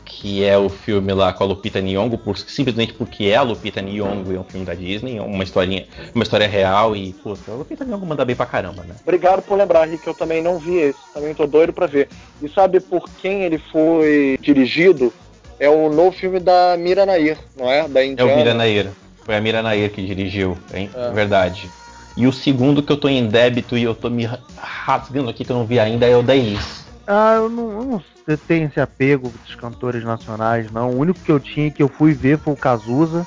[0.06, 3.82] que é o filme lá com a Lupita Nyong'o, por- simplesmente porque é a Lupita
[3.82, 7.52] Nyong'o e é um filme da Disney, é uma historinha, uma história real e, puta,
[7.52, 8.96] a Lupita Nyong'o manda bem pra caramba, né?
[9.04, 11.00] Obrigado por lembrar, Rick, eu também não vi esse.
[11.14, 12.10] Também tô doido pra ver.
[12.42, 15.14] E sabe por quem ele foi dirigido?
[15.60, 17.88] É o novo filme da Mira Nair, não é?
[17.88, 18.34] Da É Indiana.
[18.34, 18.92] o Mira Nair.
[19.26, 20.90] Foi a Mira Nair que dirigiu, hein?
[20.94, 21.12] É.
[21.12, 21.70] Verdade.
[22.16, 25.52] E o segundo que eu tô em débito e eu tô me rasgando aqui que
[25.52, 26.86] eu não vi ainda é o da Elis.
[27.08, 30.92] Ah, eu não, eu não tenho esse apego dos cantores nacionais, não.
[30.92, 33.26] O único que eu tinha que eu fui ver foi o Cazuza.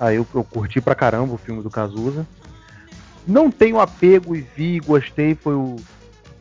[0.00, 2.26] Aí eu, eu curti pra caramba o filme do Cazuza.
[3.26, 5.76] Não tenho apego e vi e gostei, foi o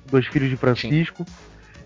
[0.09, 1.25] Dois Filhos de Francisco.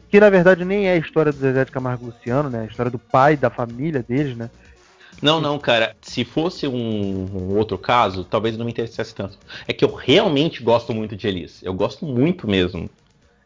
[0.10, 2.60] Que na verdade nem é a história do Zezé de Camargo Luciano, né?
[2.60, 4.50] É a história do pai, da família deles, né?
[5.22, 5.96] Não, não, cara.
[6.02, 9.38] Se fosse um, um outro caso, talvez não me interessasse tanto.
[9.68, 11.60] É que eu realmente gosto muito de Elis.
[11.62, 12.90] Eu gosto muito mesmo.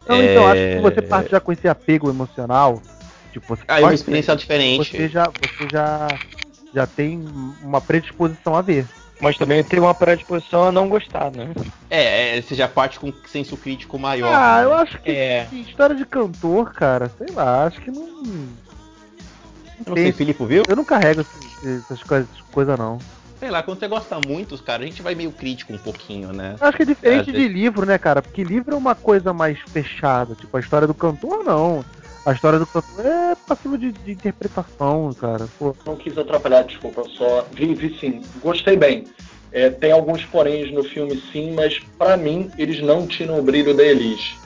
[0.08, 0.52] Não, então, É.
[0.52, 2.82] acho que você parte já com esse apego emocional.
[3.34, 4.92] Tipo, você Ah, é uma experiência diferente.
[4.92, 6.08] você já, você já,
[6.74, 7.22] já tem
[7.62, 8.88] uma predisposição a ver.
[9.20, 11.50] Mas também tem uma predisposição a não gostar, né?
[11.90, 14.34] É, é, você já parte com senso crítico maior.
[14.34, 14.66] Ah, né?
[14.66, 15.48] eu acho que É.
[15.50, 18.14] que história de cantor, cara, sei lá, acho que não.
[19.80, 20.64] Eu não sei, Filipe viu?
[20.68, 21.26] Eu não carrego
[21.64, 23.00] essas coisas, coisa, não.
[23.40, 26.56] Sei lá, quando você gosta muito, cara, a gente vai meio crítico um pouquinho, né?
[26.60, 28.22] Acho que é diferente É, de livro, né, cara?
[28.22, 30.36] Porque livro é uma coisa mais fechada.
[30.36, 31.84] Tipo, a história do cantor, não.
[32.26, 35.48] A história do cantor é passiva de, de interpretação, cara.
[35.60, 38.22] Pô, Não quis atrapalhar, desculpa, só vi, vi sim.
[38.42, 39.04] Gostei bem.
[39.52, 43.76] É, tem alguns poréns no filme sim, mas pra mim eles não tiram o brilho
[43.76, 44.38] da Elis.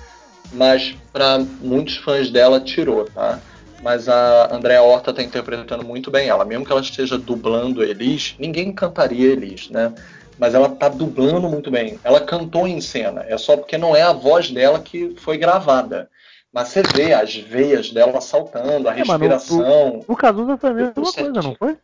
[0.51, 3.39] Mas pra muitos fãs dela tirou, tá?
[3.81, 6.43] Mas a Andrea Horta tá interpretando muito bem ela.
[6.45, 9.93] Mesmo que ela esteja dublando Elis, ninguém cantaria Elis, né?
[10.37, 11.99] Mas ela tá dublando muito bem.
[12.03, 16.09] Ela cantou em cena, é só porque não é a voz dela que foi gravada.
[16.51, 20.01] Mas você vê as veias dela saltando, a É, respiração.
[20.07, 21.55] O Cazuza foi a mesma coisa, não certinho.
[21.59, 21.77] foi?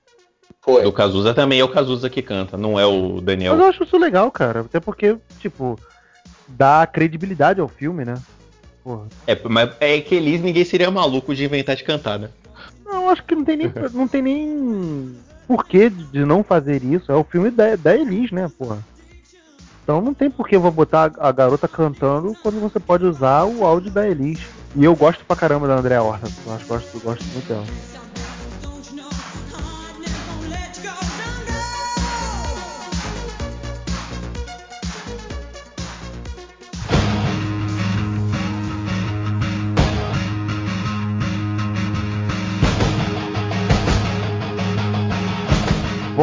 [0.61, 0.81] Foi.
[0.81, 3.53] Do Cazuza também é o Cazuza que canta, não é o Daniel.
[3.53, 4.61] Mas eu acho isso legal, cara.
[4.61, 5.77] Até porque, tipo,
[6.47, 8.15] dá credibilidade ao filme, né?
[8.85, 9.07] Porra.
[9.25, 12.29] É, mas é que Elis ninguém seria maluco de inventar de cantar, né?
[12.85, 15.15] Não, acho que não tem nem, não tem nem
[15.47, 17.11] porquê de não fazer isso.
[17.11, 18.77] É o filme da, da Elis, né, porra?
[19.83, 23.65] Então não tem porquê eu vou botar a garota cantando quando você pode usar o
[23.65, 24.39] áudio da Elis.
[24.75, 26.29] E eu gosto pra caramba da Andrea Horta.
[26.45, 27.65] Eu acho, gosto, gosto muito dela.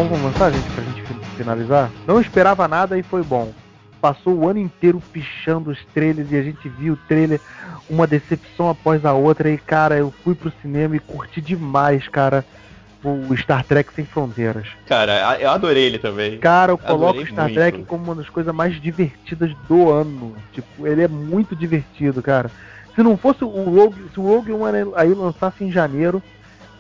[0.02, 1.90] Vamos avançar, gente, pra gente fi- finalizar?
[2.06, 3.52] Não esperava nada e foi bom.
[4.00, 7.40] Passou o ano inteiro pichando os trailers e a gente viu o trailer
[7.88, 9.48] uma decepção após a outra.
[9.48, 12.44] E, cara, eu fui pro cinema e curti demais, cara,
[13.04, 14.66] o Star Trek Sem Fronteiras.
[14.88, 16.36] Cara, eu adorei ele também.
[16.38, 17.54] Cara, eu coloco o Star muito.
[17.54, 20.34] Trek como uma das coisas mais divertidas do ano.
[20.52, 22.50] Tipo, ele é muito divertido, cara.
[22.96, 26.20] Se não fosse o Rogue, se o Rogue One aí lançasse em janeiro,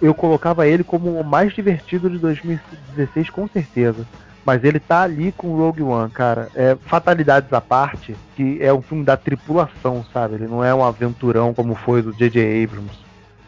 [0.02, 4.04] eu colocava ele como o mais divertido de 2016 com certeza.
[4.44, 6.48] Mas ele tá ali com o Rogue One, cara.
[6.56, 10.34] É fatalidades à parte, que é um filme da tripulação, sabe?
[10.34, 12.64] Ele não é um aventurão como foi o do J.J.
[12.64, 12.90] Abrams.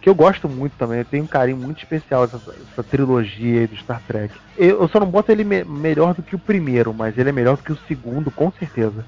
[0.01, 2.39] Que eu gosto muito também, eu tenho um carinho muito especial essa,
[2.73, 4.33] essa trilogia aí do Star Trek.
[4.57, 7.33] Eu, eu só não boto ele me- melhor do que o primeiro, mas ele é
[7.33, 9.05] melhor do que o segundo, com certeza.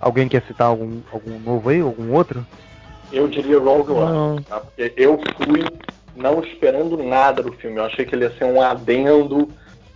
[0.00, 2.44] Alguém quer citar algum, algum novo aí, algum outro?
[3.10, 4.42] Eu diria Rogue One.
[4.42, 4.60] Tá?
[4.60, 5.64] Porque eu fui
[6.18, 7.78] não esperando nada do filme.
[7.78, 9.48] Eu achei que ele ia ser um adendo,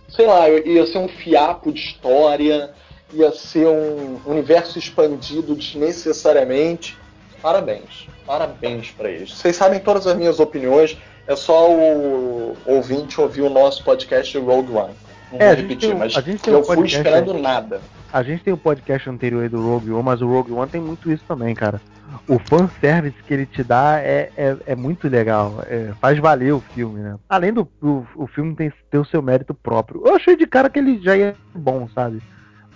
[0.09, 2.71] sei lá, ia ser um fiapo de história,
[3.13, 6.97] ia ser um universo expandido desnecessariamente.
[7.41, 9.31] Parabéns, parabéns pra eles.
[9.33, 10.97] Vocês sabem todas as minhas opiniões.
[11.27, 14.93] É só o ouvinte ouvir o nosso podcast de Rogue One.
[15.31, 16.13] Não É, vou repetir, um- mas
[16.47, 17.41] eu um fui esperando aí.
[17.41, 17.81] nada.
[18.13, 20.79] A gente tem o podcast anterior aí do Rogue One, mas o Rogue One tem
[20.79, 21.81] muito isso também, cara.
[22.27, 25.63] O fanservice que ele te dá é, é, é muito legal.
[25.67, 27.17] é, faz valer o filme, né?
[27.27, 30.03] Além do o, o filme tem, ter o seu mérito próprio.
[30.05, 32.21] Eu achei de cara que ele já ia ser bom, sabe?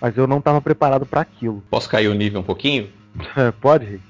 [0.00, 1.62] Mas eu não tava preparado pra aquilo.
[1.70, 2.88] Posso cair o nível um pouquinho?
[3.62, 4.02] Pode, Rick?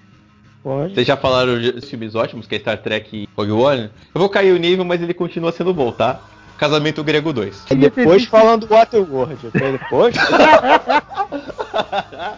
[0.63, 0.95] Pode.
[0.95, 3.91] Vocês já falaram de filmes ótimos, que é Star Trek e Rogue One?
[4.15, 6.23] Eu vou cair o nível, mas ele continua sendo bom, tá?
[6.59, 7.67] Casamento Grego 2.
[7.71, 9.39] E depois falando do Waterworld?
[9.53, 10.15] Depois.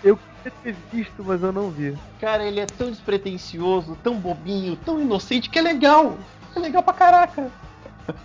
[0.04, 1.96] Eu queria ter visto, mas eu não vi.
[2.20, 6.18] Cara, ele é tão despretensioso, tão bobinho, tão inocente que é legal.
[6.54, 7.50] É legal pra caraca.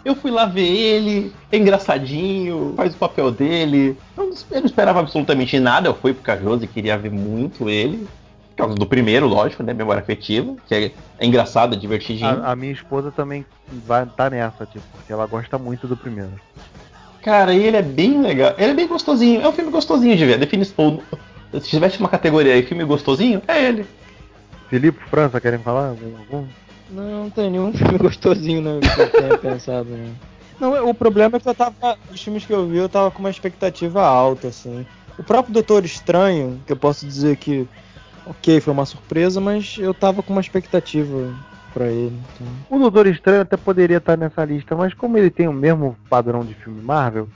[0.04, 3.98] Eu fui lá ver ele, é engraçadinho, faz o papel dele.
[4.18, 7.70] Eu não, eu não esperava absolutamente nada, eu fui porque a Josi queria ver muito
[7.70, 8.08] ele.
[8.56, 9.74] Por causa do primeiro, lógico, né?
[9.74, 12.42] Memória afetiva, que é, é engraçado, é divertidinho.
[12.42, 13.46] A, a minha esposa também
[13.86, 16.32] vai tá nessa, tipo, porque ela gosta muito do primeiro.
[17.22, 18.54] Cara, e ele é bem legal.
[18.58, 19.42] Ele é bem gostosinho.
[19.42, 20.38] É um filme gostosinho de ver.
[20.38, 23.86] Define se tivesse uma categoria aí, filme gostosinho, é ele.
[24.70, 25.90] Filipe, França, querem falar?
[25.90, 26.48] Algum, algum?
[26.90, 29.90] Não, não tem nenhum filme gostosinho né, que eu tenha pensado.
[29.90, 30.14] Né.
[30.60, 31.98] Não, o problema é que eu tava.
[32.12, 34.86] Os filmes que eu vi, eu tava com uma expectativa alta, assim.
[35.18, 37.68] O próprio Doutor Estranho, que eu posso dizer que.
[38.26, 41.34] Ok, foi uma surpresa, mas eu tava com uma expectativa
[41.74, 42.18] pra ele.
[42.34, 42.48] Então.
[42.70, 46.44] O Doutor Estranho até poderia estar nessa lista, mas como ele tem o mesmo padrão
[46.44, 47.28] de filme Marvel,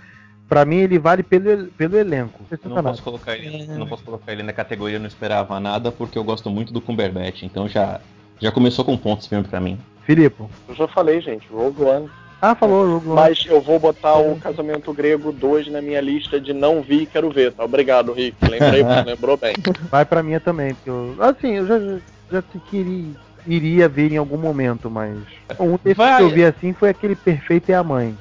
[0.47, 2.39] pra mim ele vale pelo, pelo elenco.
[2.49, 3.77] Eu precisa não posso, colocar ele, É.
[3.77, 6.81] não posso colocar ele na categoria eu não esperava nada, porque eu gosto muito do
[6.81, 7.43] Cumberbatch.
[7.43, 7.99] Então já,
[8.39, 9.77] já começou com pontos filme pra mim.
[10.05, 10.43] Filipe.
[10.67, 12.09] Eu já falei, gente, Rogue One.
[12.41, 13.15] Ah, falou, Rogue One.
[13.15, 17.05] Mas eu vou botar o Casamento Grego 2 na minha lista de não vi e
[17.05, 17.65] quero ver, tá?
[17.65, 18.37] Obrigado, Rick.
[18.47, 19.53] Lembrei, lembrou bem.
[19.91, 21.97] Vai pra minha também, porque eu, assim, eu já, já,
[22.31, 23.11] já te queria,
[23.45, 25.17] iria ver em algum momento, mas
[25.59, 26.17] um desses Vai.
[26.17, 28.17] que eu vi assim foi aquele Perfeito é a Mãe.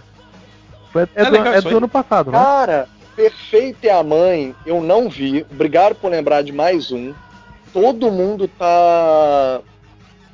[0.92, 2.38] Foi, é, É do, legal é do ano passado, né?
[2.38, 5.46] Cara, Perfeita é a Mãe, eu não vi.
[5.48, 7.14] Obrigado por lembrar de mais um.
[7.72, 9.60] Todo mundo tá.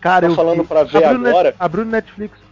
[0.01, 0.69] Cara, tá eu falando vi.
[0.69, 1.49] pra ver abriu agora.
[1.49, 2.44] Net- abriu no Netflix.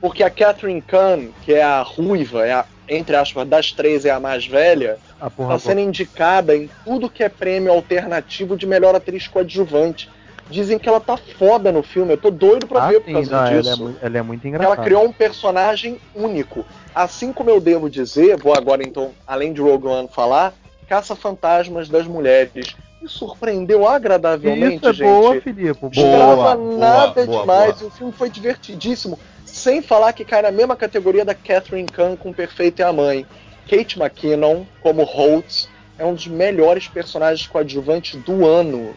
[0.00, 4.10] Porque a Catherine Kahn, que é a ruiva, é a, entre aspas, das três é
[4.10, 8.66] a mais velha, A porra tá sendo indicada em tudo que é prêmio alternativo de
[8.66, 10.08] melhor atriz coadjuvante.
[10.48, 13.12] Dizem que ela tá foda no filme, eu tô doido pra ah, ver por sim,
[13.12, 13.82] causa não, ela, é disso.
[13.84, 14.82] muito, ela é muito Ela engraçada.
[14.82, 16.64] criou um personagem único.
[16.92, 20.52] Assim como eu devo dizer, vou agora então, além de Rogue One falar,
[20.88, 22.74] Caça-Fantasmas das Mulheres.
[23.00, 25.08] me surpreendeu agradavelmente, Isso é gente.
[25.08, 25.78] boa, Filipe.
[25.80, 27.78] Não Boa, esperava boa, nada boa, demais.
[27.78, 27.88] boa.
[27.88, 29.18] O filme foi divertidíssimo.
[29.52, 33.26] Sem falar que cai na mesma categoria da Catherine Kahn com Perfeito e a Mãe.
[33.68, 38.94] Kate McKinnon, como Holtz, é um dos melhores personagens coadjuvantes do ano.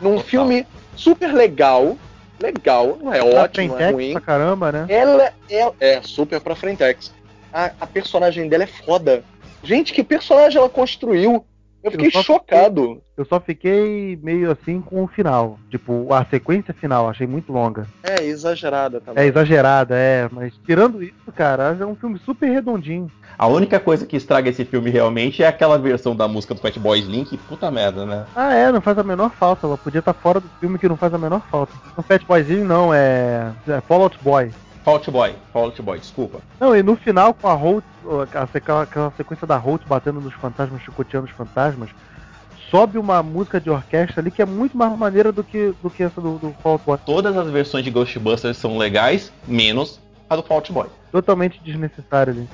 [0.00, 0.24] Num Total.
[0.24, 0.66] filme
[0.96, 1.96] super legal.
[2.40, 4.12] Legal, não é Tá ótimo, é ruim.
[4.12, 4.86] pra caramba, né?
[4.88, 7.12] Ela é, é super pra Frentex.
[7.52, 9.24] A, a personagem dela é foda.
[9.62, 11.44] Gente, que personagem ela construiu?
[11.84, 13.02] Eu fiquei Eu só chocado.
[13.14, 15.58] Eu só fiquei meio assim com o final.
[15.70, 17.86] Tipo, a sequência final, achei muito longa.
[18.02, 19.22] É exagerada também.
[19.22, 23.10] É exagerada, é, mas tirando isso, cara, é um filme super redondinho.
[23.36, 26.98] A única coisa que estraga esse filme realmente é aquela versão da música do Fatboy
[27.00, 28.24] Slim, que puta merda, né?
[28.34, 29.66] Ah, é, não faz a menor falta.
[29.66, 31.72] Ela podia estar fora do filme que não faz a menor falta.
[31.96, 33.52] No Fat Boyzinho não, é.
[33.68, 34.50] é Fallout Boy.
[34.84, 36.40] Fault Boy, Fault Boy, desculpa.
[36.60, 37.82] Não, e no final com a Holt,
[38.54, 41.88] aquela, aquela sequência da Holt batendo nos fantasmas, chicoteando os fantasmas,
[42.70, 46.02] sobe uma música de orquestra ali que é muito mais maneira do que, do que
[46.02, 46.98] essa do, do Fallout Boy.
[47.06, 50.88] Todas as versões de Ghostbusters são legais, menos a do Fault Boy.
[51.10, 52.46] Totalmente desnecessária ali.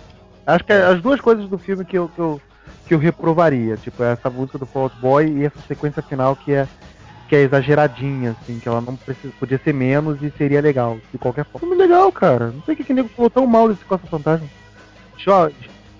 [0.46, 2.40] Acho que é as duas coisas do filme que eu, que eu,
[2.86, 6.68] que eu reprovaria, tipo, essa música do Fallout Boy e essa sequência final que é
[7.30, 11.16] que é exageradinha, assim, que ela não precisa, podia ser menos e seria legal, de
[11.16, 11.60] qualquer forma.
[11.60, 12.48] Filme legal, cara.
[12.48, 14.48] Não sei o que que o nego falou tão mal desse Costa Fantasma.
[15.16, 15.48] Só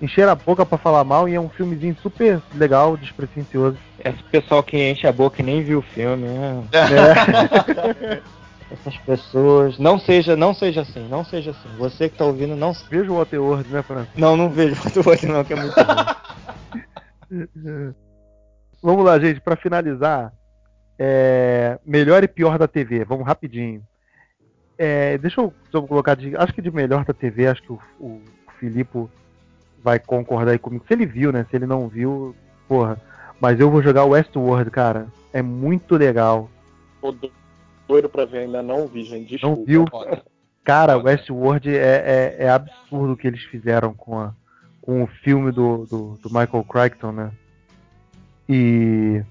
[0.02, 3.76] encheram a boca pra falar mal e é um filmezinho super legal, despretensioso.
[4.04, 6.64] Esse pessoal que enche a boca e nem viu o filme, né?
[6.72, 8.20] É,
[8.74, 9.78] Essas pessoas.
[9.78, 11.68] Não seja, não seja assim, não seja assim.
[11.78, 12.72] Você que tá ouvindo, não.
[12.90, 14.04] veja o Waterworld, né, Fran?
[14.16, 15.76] Não, não vejo muito outro não, que é muito
[17.30, 17.94] ruim.
[18.82, 20.32] Vamos lá, gente, pra finalizar.
[21.02, 23.06] É, melhor e pior da TV.
[23.06, 23.82] Vamos rapidinho.
[24.76, 26.36] É, deixa eu, deixa eu colocar de.
[26.36, 28.20] Acho que de melhor da TV, acho que o, o
[28.58, 29.08] Filipe
[29.82, 30.84] vai concordar aí comigo.
[30.86, 31.46] Se ele viu, né?
[31.48, 32.36] Se ele não viu,
[32.68, 33.00] porra.
[33.40, 35.06] Mas eu vou jogar o Westworld, cara.
[35.32, 36.50] É muito legal.
[37.00, 37.32] Tô do-
[37.88, 39.30] doido pra ver, ainda não vi, gente.
[39.30, 39.56] Desculpa.
[39.56, 39.84] Não viu?
[40.62, 40.98] Cara.
[40.98, 44.34] Westworld é, é, é absurdo o que eles fizeram com, a,
[44.82, 47.30] com o filme do, do, do Michael Crichton, né?
[48.46, 49.22] E,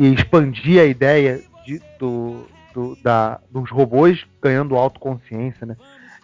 [0.00, 5.76] e expandir a ideia de, do, do- da, dos robôs ganhando autoconsciência, né?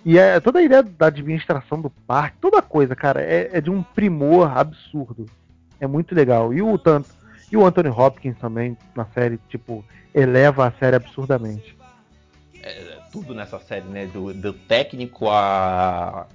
[0.02, 3.70] E é toda a ideia da administração do parque, toda coisa, cara, é, é de
[3.70, 5.26] um primor absurdo.
[5.78, 6.54] É muito legal.
[6.54, 7.10] E o tanto
[7.52, 11.76] e o Anthony Hopkins também na série, tipo, eleva a série absurdamente.
[13.12, 14.06] tudo nessa série, né?
[14.06, 16.26] Do, do técnico a,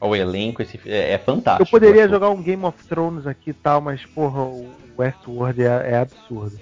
[0.00, 1.62] ao elenco, esse, é, é fantástico.
[1.62, 5.90] Eu poderia jogar um Game of Thrones aqui e tal, mas, porra, o Westworld é,
[5.90, 6.58] é absurdo.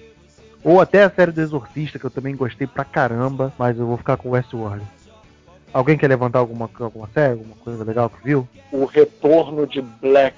[0.65, 3.99] Ou até a série do Exorcista, que eu também gostei pra caramba, mas eu vou
[3.99, 4.83] ficar com o Westworld.
[5.73, 8.49] Alguém quer levantar alguma, alguma série, alguma coisa legal que viu?
[8.73, 10.37] O retorno de Black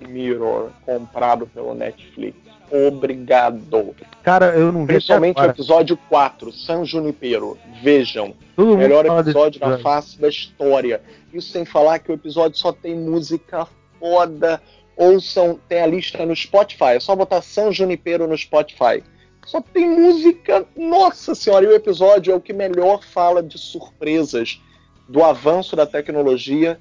[0.00, 2.36] Mirror, comprado pelo Netflix.
[2.70, 3.94] Obrigado.
[4.22, 7.58] Cara, eu não vi Principalmente o episódio 4, San Junipero.
[7.82, 8.34] Vejam.
[8.54, 9.82] Todo Melhor episódio na episódio.
[9.82, 11.02] face da história.
[11.32, 13.66] Isso sem falar que o episódio só tem música
[13.98, 14.62] foda.
[14.96, 16.94] Ouçam, tem a lista no Spotify.
[16.94, 19.02] É só botar San Junipero no Spotify.
[19.50, 20.64] Só tem música.
[20.76, 21.64] Nossa senhora!
[21.64, 24.62] E o episódio é o que melhor fala de surpresas,
[25.08, 26.78] do avanço da tecnologia,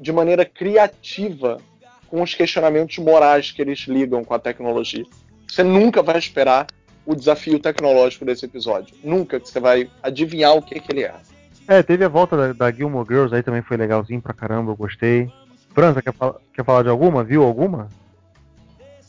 [0.00, 1.58] de maneira criativa,
[2.08, 5.04] com os questionamentos morais que eles ligam com a tecnologia.
[5.46, 6.66] Você nunca vai esperar
[7.06, 8.96] o desafio tecnológico desse episódio.
[9.04, 11.14] Nunca que você vai adivinhar o que, que ele é.
[11.68, 14.76] É, teve a volta da, da Gilmore Girls aí também foi legalzinho pra caramba, eu
[14.76, 15.30] gostei.
[15.72, 17.22] França, quer, fala- quer falar de alguma?
[17.22, 17.88] Viu alguma?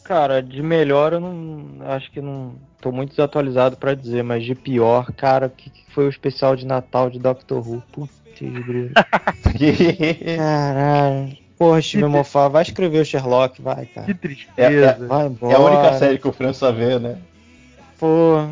[0.05, 1.65] Cara, de melhor eu não.
[1.87, 2.53] Acho que não.
[2.79, 6.65] Tô muito desatualizado pra dizer, mas de pior, cara, que, que foi o especial de
[6.65, 7.81] Natal de Doctor Who.
[7.91, 8.91] Putz, grilo.
[10.37, 11.37] Caralho.
[11.57, 14.13] Porra, Steve Moffat, vai escrever o Sherlock, vai, Que cara.
[14.15, 15.07] tristeza.
[15.07, 15.53] Vai embora.
[15.53, 17.17] É a única série que o Fran só vê, né?
[17.97, 18.45] Pô.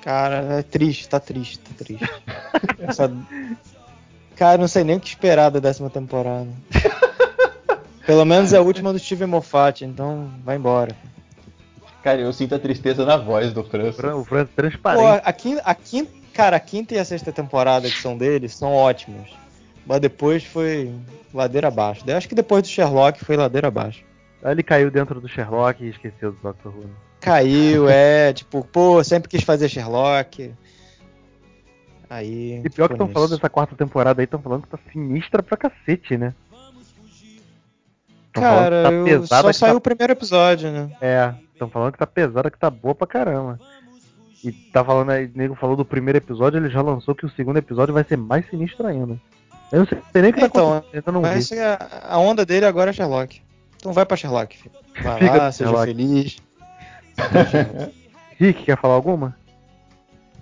[0.00, 2.08] Cara, é triste, tá triste, tá triste.
[2.80, 3.12] Essa-
[4.36, 6.48] Cara, não sei nem o que esperar da décima temporada.
[8.06, 10.94] Pelo menos é a última do Steven Moffat, então vai embora.
[12.02, 13.92] Cara, eu sinto a tristeza na voz do Fran.
[13.92, 15.22] Fran- O França Pô, transparente.
[15.24, 18.72] a quinta, a quinta, cara, a quinta e a sexta temporada que são deles são
[18.72, 19.30] ótimos.
[19.86, 20.94] Mas depois foi
[21.34, 22.02] ladeira abaixo.
[22.06, 24.02] Eu acho que depois do Sherlock foi ladeira abaixo.
[24.42, 26.68] Aí ele caiu dentro do Sherlock e esqueceu do Dr.
[26.68, 26.84] Who.
[26.84, 26.90] né?
[27.20, 30.52] Caiu, é, tipo, pô, sempre quis fazer Sherlock.
[32.08, 32.60] Aí.
[32.64, 35.56] E pior que estão falando dessa quarta temporada aí, estão falando que tá sinistra pra
[35.56, 36.34] cacete, né?
[38.32, 40.90] Cara, tá eu- pesada, só saiu tá- o primeiro episódio, né?
[41.00, 43.58] É, estão falando que tá pesada, que tá boa pra caramba.
[44.42, 47.30] E tá falando aí, o nego falou do primeiro episódio, ele já lançou que o
[47.30, 49.18] segundo episódio vai ser mais sinistro ainda.
[49.70, 51.58] Eu não sei nem o que tá Então, acontecendo, eu não Mas vi.
[51.58, 51.78] a,
[52.08, 53.42] a onda dele agora é Sherlock.
[53.76, 54.74] Então vai pra Sherlock, filho.
[55.02, 55.86] Vai Fica lá, seja Sherlock.
[55.86, 56.36] feliz.
[58.38, 59.36] Rick, quer falar alguma?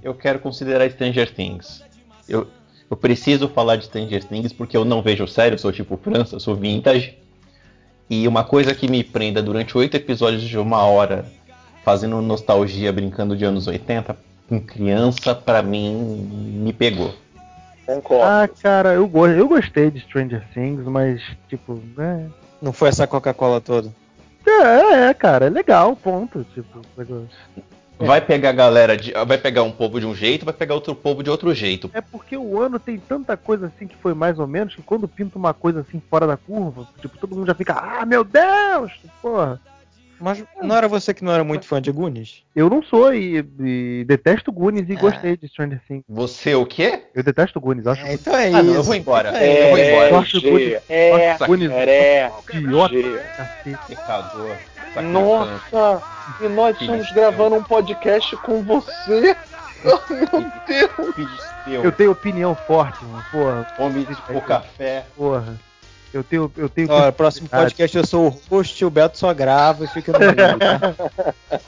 [0.02, 1.82] Eu quero considerar Stranger Things.
[2.28, 2.46] Eu,
[2.90, 6.36] eu preciso falar de Stranger Things porque eu não vejo sério, eu sou tipo França,
[6.36, 7.18] eu sou vintage.
[8.10, 11.26] E uma coisa que me prenda durante oito episódios de uma hora,
[11.84, 14.16] fazendo nostalgia, brincando de anos 80,
[14.48, 15.92] com criança, pra mim,
[16.62, 17.14] me pegou.
[17.84, 18.24] Concordo.
[18.24, 22.28] Ah, cara, eu, go eu gostei de Stranger Things, mas, tipo, né?
[22.60, 23.92] Não foi essa Coca-Cola toda.
[24.46, 26.44] É, é, cara, é legal, ponto.
[26.54, 27.28] Tipo, negócio.
[27.98, 29.12] Vai pegar a galera de.
[29.12, 31.90] Vai pegar um povo de um jeito, vai pegar outro povo de outro jeito.
[31.92, 35.08] É porque o ano tem tanta coisa assim que foi mais ou menos, que quando
[35.08, 38.92] pinta uma coisa assim fora da curva, tipo, todo mundo já fica, ah, meu Deus!
[39.20, 39.60] Porra.
[40.20, 42.42] Mas não era você que não era muito fã de Goonies?
[42.54, 44.98] Eu não sou e, e detesto Goonies e Ah.
[44.98, 46.02] gostei de Stranger Things.
[46.08, 47.04] Você o quê?
[47.14, 48.62] Eu detesto Goonies, acho É, então é Ah, isso.
[48.64, 49.30] não, eu vou embora.
[49.38, 50.10] É, eu vou embora.
[50.10, 50.36] Eu acho
[50.88, 52.94] é, Goonies é, idiota.
[53.86, 54.56] Pecador.
[55.02, 56.02] Nossa,
[56.40, 59.36] e nós estamos gravando um podcast com você?
[59.84, 61.84] Oh, meu Deus!
[61.84, 63.24] Eu tenho opinião forte, mano.
[63.30, 65.04] Porra, Homem de tipo café.
[65.16, 65.58] porra.
[66.12, 66.90] Eu tenho, eu tenho.
[66.90, 70.34] Ó, próximo podcast eu sou o host, o Beto só grava e fica no meio.
[70.58, 71.60] tá?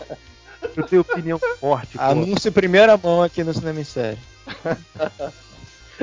[0.77, 1.99] Eu tenho opinião forte.
[1.99, 4.19] Anúncio em primeira mão aqui no Cinema em Série.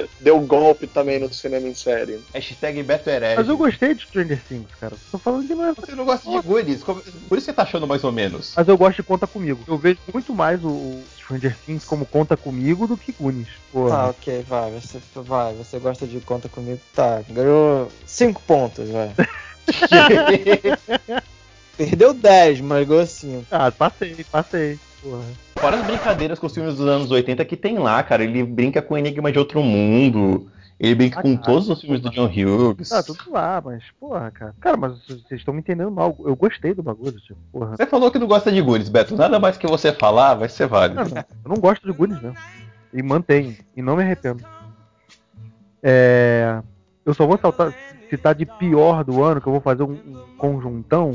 [0.19, 2.19] Deu golpe também no cinema em série.
[2.33, 3.37] Hashtag Beto Herege.
[3.37, 4.95] Mas eu gostei de Stranger Things, cara.
[5.11, 5.73] Tô falando que não é.
[5.73, 6.83] Você não gosta de Goonies?
[6.83, 8.53] Por isso você tá achando mais ou menos.
[8.55, 9.63] Mas eu gosto de Conta Comigo.
[9.67, 13.49] Eu vejo muito mais o, Stranger Things como Conta Comigo do que Goonies.
[13.49, 14.09] Ah, Porra.
[14.09, 16.79] ok, vai, você vai, você gosta de conta comigo.
[16.93, 19.11] Tá, ganhou 5 pontos, vai.
[21.77, 23.45] Perdeu 10, mas ganhou 5.
[23.51, 24.79] Ah, passei, passei.
[25.01, 25.23] Porra.
[25.57, 28.23] Fora as brincadeiras com os filmes dos anos 80 que tem lá, cara.
[28.23, 30.49] Ele brinca com Enigma de Outro Mundo.
[30.79, 31.45] Ele brinca Ah, com cara.
[31.45, 32.89] todos os filmes do John Hughes.
[32.89, 34.55] Tá, tudo lá, mas, porra, cara.
[34.59, 36.15] Cara, mas vocês estão me entendendo mal.
[36.19, 37.75] Eu gostei do bagulho, tipo, porra.
[37.75, 39.15] Você falou que não gosta de Goonies, Beto.
[39.15, 40.99] Nada mais que você falar vai ser válido.
[41.01, 42.37] Não, não, eu não gosto de Goonies mesmo.
[42.93, 43.55] E mantenho.
[43.75, 44.43] E não me arrependo.
[45.81, 46.61] É.
[47.05, 47.73] Eu só vou saltar,
[48.09, 51.13] citar de pior do ano, que eu vou fazer um, um conjuntão.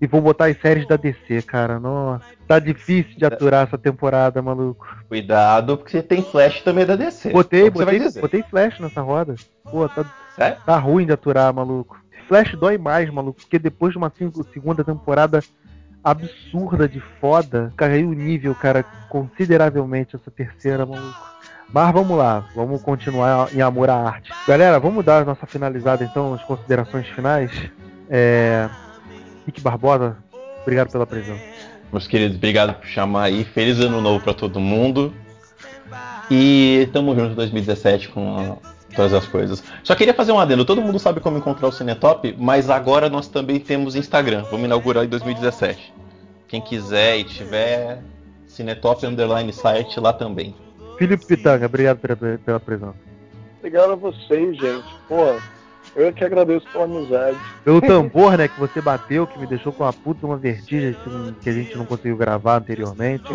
[0.00, 1.78] E vou botar as séries da DC, cara.
[1.78, 2.24] Nossa.
[2.48, 4.86] Tá difícil de aturar essa temporada, maluco.
[5.08, 7.30] Cuidado, porque você tem Flash também da DC.
[7.30, 9.34] Botei, É botei, botei flash nessa roda.
[9.70, 10.56] Pô, tá, Sério?
[10.64, 12.00] tá ruim de aturar, maluco.
[12.26, 15.40] Flash dói mais, maluco, porque depois de uma cinco- segunda temporada
[16.02, 21.28] absurda de foda, caiu o nível, cara, consideravelmente essa terceira, maluco.
[21.72, 24.32] Mas vamos lá, vamos continuar em amor à arte.
[24.48, 27.50] Galera, vamos dar a nossa finalizada então, as considerações finais.
[28.08, 28.68] É...
[29.50, 30.16] Rick Barbosa,
[30.62, 31.42] obrigado pela presença.
[31.92, 33.42] Meus queridos, obrigado por chamar aí.
[33.44, 35.12] Feliz ano novo pra todo mundo.
[36.30, 39.62] E tamo junto em 2017 com a- todas as coisas.
[39.82, 40.64] Só queria fazer um adendo.
[40.64, 44.44] Todo mundo sabe como encontrar o Cinetop, mas agora nós também temos Instagram.
[44.50, 45.92] Vamos inaugurar em 2017.
[46.46, 48.00] Quem quiser e tiver
[48.46, 50.54] Cinetop Underline site lá também.
[50.96, 52.94] Felipe Pitanga, obrigado pela, pela presença.
[53.58, 54.84] Obrigado a vocês, gente.
[55.08, 55.34] Pô,
[55.96, 57.36] eu que agradeço pela amizade.
[57.64, 60.96] Pelo tambor, né, que você bateu, que me deixou com uma puta uma vertigem
[61.40, 63.32] que a gente não conseguiu gravar anteriormente.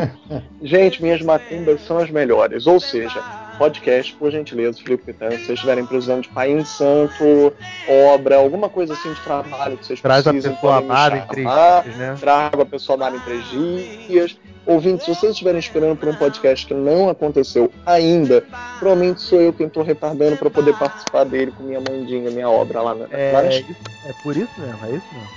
[0.62, 2.66] Gente, minhas macumbas são as melhores.
[2.66, 3.22] Ou seja,
[3.58, 7.52] podcast, por gentileza, Felipe Pitanga, se vocês estiverem precisando de pai em santo,
[7.88, 11.16] obra, alguma coisa assim de trabalho que vocês Traz a precisem, pessoa podem me amada
[11.16, 12.16] em três dias, né?
[12.18, 14.38] Trago a pessoa amada em três dias.
[14.66, 18.42] Ouvintes, se vocês estiverem esperando por um podcast que não aconteceu ainda,
[18.78, 22.82] provavelmente sou eu quem estou retardando para poder participar dele com minha mandinha, minha obra
[22.82, 25.28] lá na, lá na É, isso- é por isso mesmo, é isso mesmo.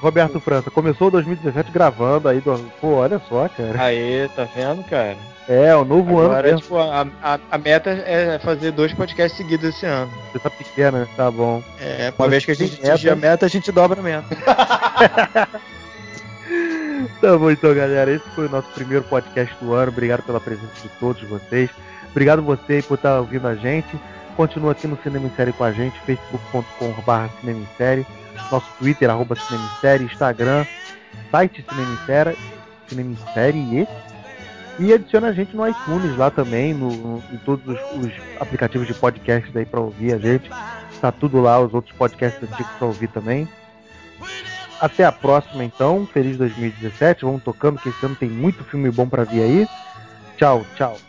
[0.00, 2.56] Roberto França, começou 2017 gravando aí, do...
[2.80, 3.82] pô, olha só, cara.
[3.82, 5.16] Aí, tá vendo, cara?
[5.48, 9.70] É, o novo ano Agora, tipo, a, a, a meta é fazer dois podcasts seguidos
[9.74, 10.10] esse ano.
[10.30, 11.08] Você tá pequena, né?
[11.16, 11.62] tá bom.
[11.80, 14.28] É, uma vez que a gente atingir a meta, a gente dobra a meta.
[17.20, 18.10] Tá então, galera.
[18.12, 19.90] Esse foi o nosso primeiro podcast do ano.
[19.92, 21.70] Obrigado pela presença de todos vocês.
[22.10, 23.88] Obrigado você por estar ouvindo a gente.
[24.36, 28.06] Continua aqui no Cinema em Série com a gente, facebook.com.br Cinema em Série,
[28.52, 30.64] nosso Twitter, arroba Cinema em Série, Instagram,
[31.30, 32.36] site Cinema em Série,
[32.88, 33.88] Cinema em Série e,
[34.78, 38.86] e adiciona a gente no iTunes lá também, no, no- em todos os, os aplicativos
[38.86, 40.48] de podcast aí para ouvir a gente.
[41.00, 43.48] Tá tudo lá, os outros podcasts antigos para ouvir também.
[44.80, 46.06] Até a próxima, então.
[46.12, 47.24] Feliz 2017.
[47.24, 49.68] Vamos tocando, que esse ano tem muito filme bom pra vir aí.
[50.36, 51.07] Tchau, tchau.